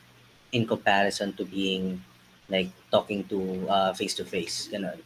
in 0.51 0.67
comparison 0.67 1.31
to 1.33 1.45
being 1.45 2.03
like 2.49 2.69
talking 2.91 3.23
to 3.31 3.65
uh, 3.69 3.93
face-to-face. 3.93 4.69
Ganun. 4.71 4.99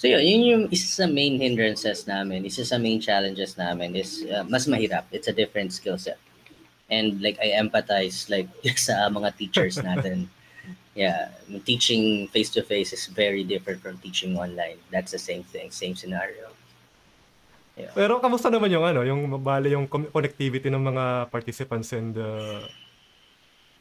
So 0.00 0.08
yun, 0.08 0.24
yun 0.24 0.42
yung 0.42 0.64
isa 0.72 1.04
sa 1.04 1.06
main 1.06 1.38
hindrances 1.38 2.08
namin, 2.08 2.42
isa 2.48 2.64
sa 2.64 2.74
main 2.74 2.98
challenges 2.98 3.54
namin 3.54 3.94
is 3.94 4.24
uh, 4.26 4.42
mas 4.48 4.66
mahirap. 4.66 5.04
It's 5.12 5.28
a 5.28 5.36
different 5.36 5.70
skill 5.72 5.94
set. 5.94 6.18
And 6.90 7.22
like 7.22 7.38
I 7.40 7.54
empathize 7.56 8.28
like 8.30 8.48
sa 8.78 9.08
mga 9.10 9.36
teachers 9.38 9.78
natin. 9.78 10.28
yeah, 10.94 11.32
teaching 11.64 12.28
face 12.28 12.50
to 12.52 12.60
face 12.62 12.92
is 12.92 13.08
very 13.08 13.44
different 13.44 13.80
from 13.80 13.96
teaching 13.98 14.36
online. 14.36 14.76
That's 14.92 15.12
the 15.12 15.18
same 15.18 15.42
thing, 15.42 15.72
same 15.72 15.96
scenario. 15.96 16.52
Pero 17.96 18.20
kamusta 18.20 18.52
naman 18.52 18.68
yung 18.68 18.84
ano, 18.84 19.00
yung 19.00 19.24
bale 19.40 19.72
yung 19.72 19.88
connectivity 19.88 20.68
ng 20.68 20.84
mga 20.92 21.32
participants 21.32 21.92
and 21.96 22.12
uh, 22.20 22.60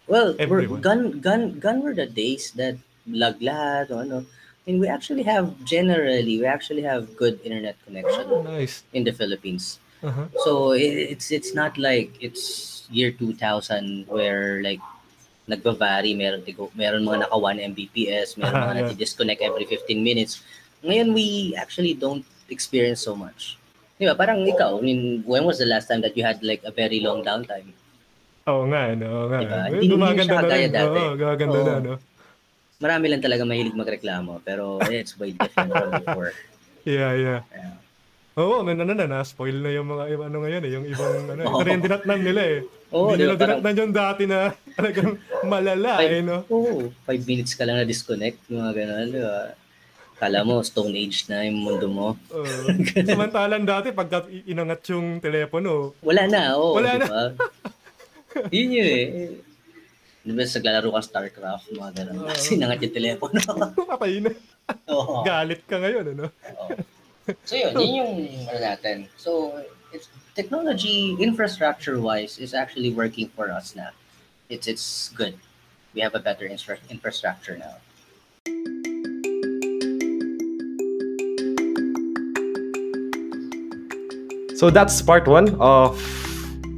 Well, 0.07 0.33
we're, 0.39 0.63
Everyone. 0.63 0.81
gun 0.81 1.01
gun 1.19 1.41
gun 1.59 1.77
were 1.83 1.93
the 1.95 2.07
days 2.07 2.51
that 2.55 2.75
lag 3.07 3.39
lahat 3.39 3.91
o 3.91 3.99
ano. 3.99 4.23
I 4.23 4.71
mean, 4.71 4.79
we 4.79 4.87
actually 4.87 5.23
have 5.23 5.51
generally 5.67 6.39
we 6.39 6.47
actually 6.47 6.81
have 6.87 7.15
good 7.19 7.39
internet 7.43 7.75
connection 7.83 8.27
oh, 8.31 8.41
nice. 8.43 8.83
in 8.95 9.03
the 9.03 9.11
Philippines. 9.11 9.79
Uh-huh. 10.03 10.27
So 10.47 10.51
i- 10.73 11.11
it's 11.15 11.31
it's 11.31 11.51
not 11.53 11.77
like 11.77 12.15
it's 12.23 12.80
year 12.91 13.11
2000 13.11 14.05
where 14.07 14.59
like 14.61 14.83
nagba-vary, 15.47 16.13
meron 16.13 16.43
meron 16.75 17.01
mga 17.01 17.25
naka 17.25 17.35
1 17.35 17.59
Mbps, 17.71 18.37
meron 18.37 18.61
mga 18.61 18.71
Yeah. 18.71 18.79
nati-disconnect 18.85 19.41
every 19.41 19.65
15 19.65 19.97
minutes. 19.99 20.43
Ngayon 20.83 21.11
we 21.11 21.27
actually 21.55 21.93
don't 21.93 22.23
experience 22.47 23.01
so 23.01 23.15
much. 23.15 23.57
Di 23.97 24.05
ba? 24.05 24.13
Parang 24.13 24.41
ikaw, 24.43 24.77
I 24.77 24.81
mean, 24.81 25.01
when 25.23 25.43
was 25.43 25.57
the 25.57 25.67
last 25.67 25.87
time 25.87 26.01
that 26.01 26.15
you 26.15 26.23
had 26.23 26.41
like 26.41 26.61
a 26.63 26.71
very 26.71 26.99
long 26.99 27.21
downtime? 27.21 27.69
Oo 28.49 28.65
nga, 28.65 28.89
ano, 28.89 29.05
oo 29.05 29.25
nga. 29.29 29.39
Diba? 29.39 29.59
Eh, 29.69 29.71
Hindi- 29.77 29.91
Gumaganda 29.93 30.23
siya 30.25 30.33
na 30.33 30.41
kagaya 30.41 30.65
rin. 30.65 30.71
dati. 30.73 30.99
Oo, 30.99 31.13
gaganda 31.13 31.57
Oo. 31.57 31.67
na, 31.67 31.75
no? 31.79 31.93
Marami 32.81 33.05
lang 33.13 33.21
talaga 33.21 33.43
mahilig 33.45 33.77
magreklamo, 33.77 34.41
pero 34.41 34.81
it's 34.89 35.13
way 35.21 35.37
different 35.37 35.69
from 35.69 35.91
before. 36.01 36.33
Yeah, 36.81 37.13
yeah. 37.13 37.39
Yeah. 37.53 37.77
Oo, 38.31 38.63
ano 38.63 38.71
na, 38.77 38.95
na-spoil 38.95 39.59
na 39.59 39.75
yung 39.75 39.91
mga 39.91 40.03
iba- 40.07 40.27
ano 40.27 40.37
ngayon 40.39 40.61
eh, 40.63 40.71
yung 40.71 40.85
ibang 40.87 41.15
ano, 41.35 41.41
Oo. 41.43 41.51
ito 41.53 41.63
rin 41.67 41.79
dinatnan 41.79 42.21
nila 42.21 42.41
eh. 42.41 42.59
Oo, 42.89 43.11
Hindi 43.11 43.17
di 43.17 43.23
nila? 43.25 43.35
Parang- 43.35 43.59
dinatnan 43.59 43.75
yung 43.77 43.93
dati 43.93 44.23
na 44.23 44.39
talagang 44.77 45.11
malala 45.43 45.91
Five, 45.99 46.13
eh, 46.13 46.23
no? 46.23 46.37
Oo, 46.47 46.73
five 47.03 47.23
minutes 47.25 47.53
ka 47.53 47.67
lang 47.67 47.75
na 47.75 47.83
disconnect, 47.83 48.39
mga 48.47 48.71
ganun, 48.73 49.07
di 49.09 49.19
ba? 49.19 49.51
Kala 50.15 50.45
mo, 50.45 50.61
stone 50.61 50.93
age 50.93 51.25
na 51.27 51.43
yung 51.43 51.59
mundo 51.59 51.87
mo. 51.89 52.15
Oo. 52.31 52.45
samantalang 53.09 53.67
dati, 53.67 53.91
pagka 53.91 54.23
inangat 54.45 54.85
yung 54.87 55.19
telepono, 55.19 55.91
Wala 55.99 56.23
na, 56.29 56.41
oo, 56.55 56.79
Wala 56.79 56.95
di 56.95 57.03
ba? 57.03 57.23
Yun 58.47 58.69
yun 58.71 58.87
eh. 58.87 59.05
Di 60.21 60.31
ba, 60.31 60.45
naglalaro 60.45 60.87
ka 60.87 61.01
StarCraft, 61.03 61.75
mga 61.75 61.91
ganun. 61.99 62.23
Oo. 62.23 62.31
Sinangat 62.31 62.79
yung 62.79 62.95
telepono. 62.95 63.39
patay 63.75 64.23
na. 64.23 64.31
Oo. 64.87 65.19
Galit 65.21 65.67
ka 65.67 65.75
ngayon, 65.75 66.15
ano? 66.15 66.31
Oo. 66.31 67.00
So 67.45 67.55
yun, 67.55 67.77
yun 67.77 67.93
yung 67.93 68.11
ano 68.49 68.59
natin. 68.59 69.07
So, 69.17 69.63
it's, 69.93 70.09
technology, 70.35 71.15
infrastructure-wise, 71.19 72.39
is 72.39 72.53
actually 72.53 72.93
working 72.93 73.29
for 73.35 73.51
us 73.51 73.75
na. 73.75 73.93
It's, 74.49 74.67
it's 74.67 75.09
good. 75.15 75.37
We 75.93 76.01
have 76.01 76.15
a 76.15 76.19
better 76.19 76.45
infra- 76.45 76.81
infrastructure 76.89 77.57
now. 77.57 77.77
So 84.55 84.69
that's 84.69 85.01
part 85.01 85.27
one 85.27 85.57
of 85.59 85.97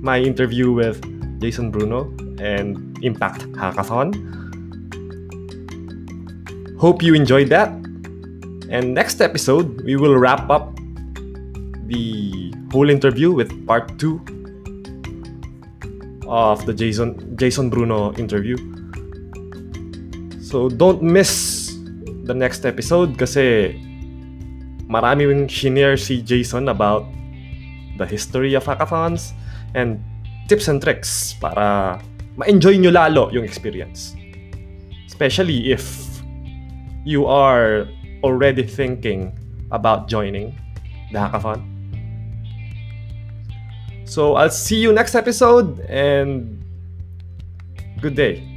my 0.01 0.19
interview 0.19 0.71
with 0.71 1.03
Jason 1.41 1.69
Bruno 1.69 2.15
and 2.39 2.97
Impact 3.03 3.43
Hackathon. 3.59 4.15
Hope 6.79 7.03
you 7.03 7.13
enjoyed 7.13 7.49
that. 7.49 7.82
And 8.73 8.97
next 8.97 9.21
episode, 9.21 9.85
we 9.85 9.95
will 9.95 10.17
wrap 10.17 10.49
up 10.49 10.73
the 11.85 12.49
whole 12.71 12.89
interview 12.89 13.29
with 13.29 13.53
part 13.69 13.99
two 14.01 14.17
of 16.25 16.65
the 16.65 16.73
Jason 16.73 17.37
Jason 17.37 17.69
Bruno 17.69 18.17
interview. 18.17 18.57
So 20.41 20.73
don't 20.73 21.05
miss 21.05 21.69
the 22.25 22.33
next 22.33 22.65
episode 22.65 23.13
kasi 23.13 23.77
marami 24.89 25.29
yung 25.29 25.45
shinare 25.45 25.93
si 25.93 26.25
Jason 26.25 26.65
about 26.73 27.05
the 28.01 28.09
history 28.09 28.57
of 28.57 28.65
hackathons 28.65 29.37
and 29.77 30.01
tips 30.49 30.65
and 30.65 30.81
tricks 30.81 31.37
para 31.37 32.01
ma-enjoy 32.41 32.81
nyo 32.81 32.89
lalo 32.89 33.29
yung 33.29 33.45
experience. 33.45 34.17
Especially 35.05 35.69
if 35.69 35.85
you 37.05 37.29
are 37.29 37.85
already 38.23 38.63
thinking 38.63 39.37
about 39.71 40.07
joining 40.07 40.57
the 41.11 41.19
hackathon. 41.19 41.69
So 44.05 44.35
I'll 44.35 44.49
see 44.49 44.77
you 44.77 44.93
next 44.93 45.15
episode 45.15 45.79
and 45.81 46.63
good 48.01 48.15
day. 48.15 48.52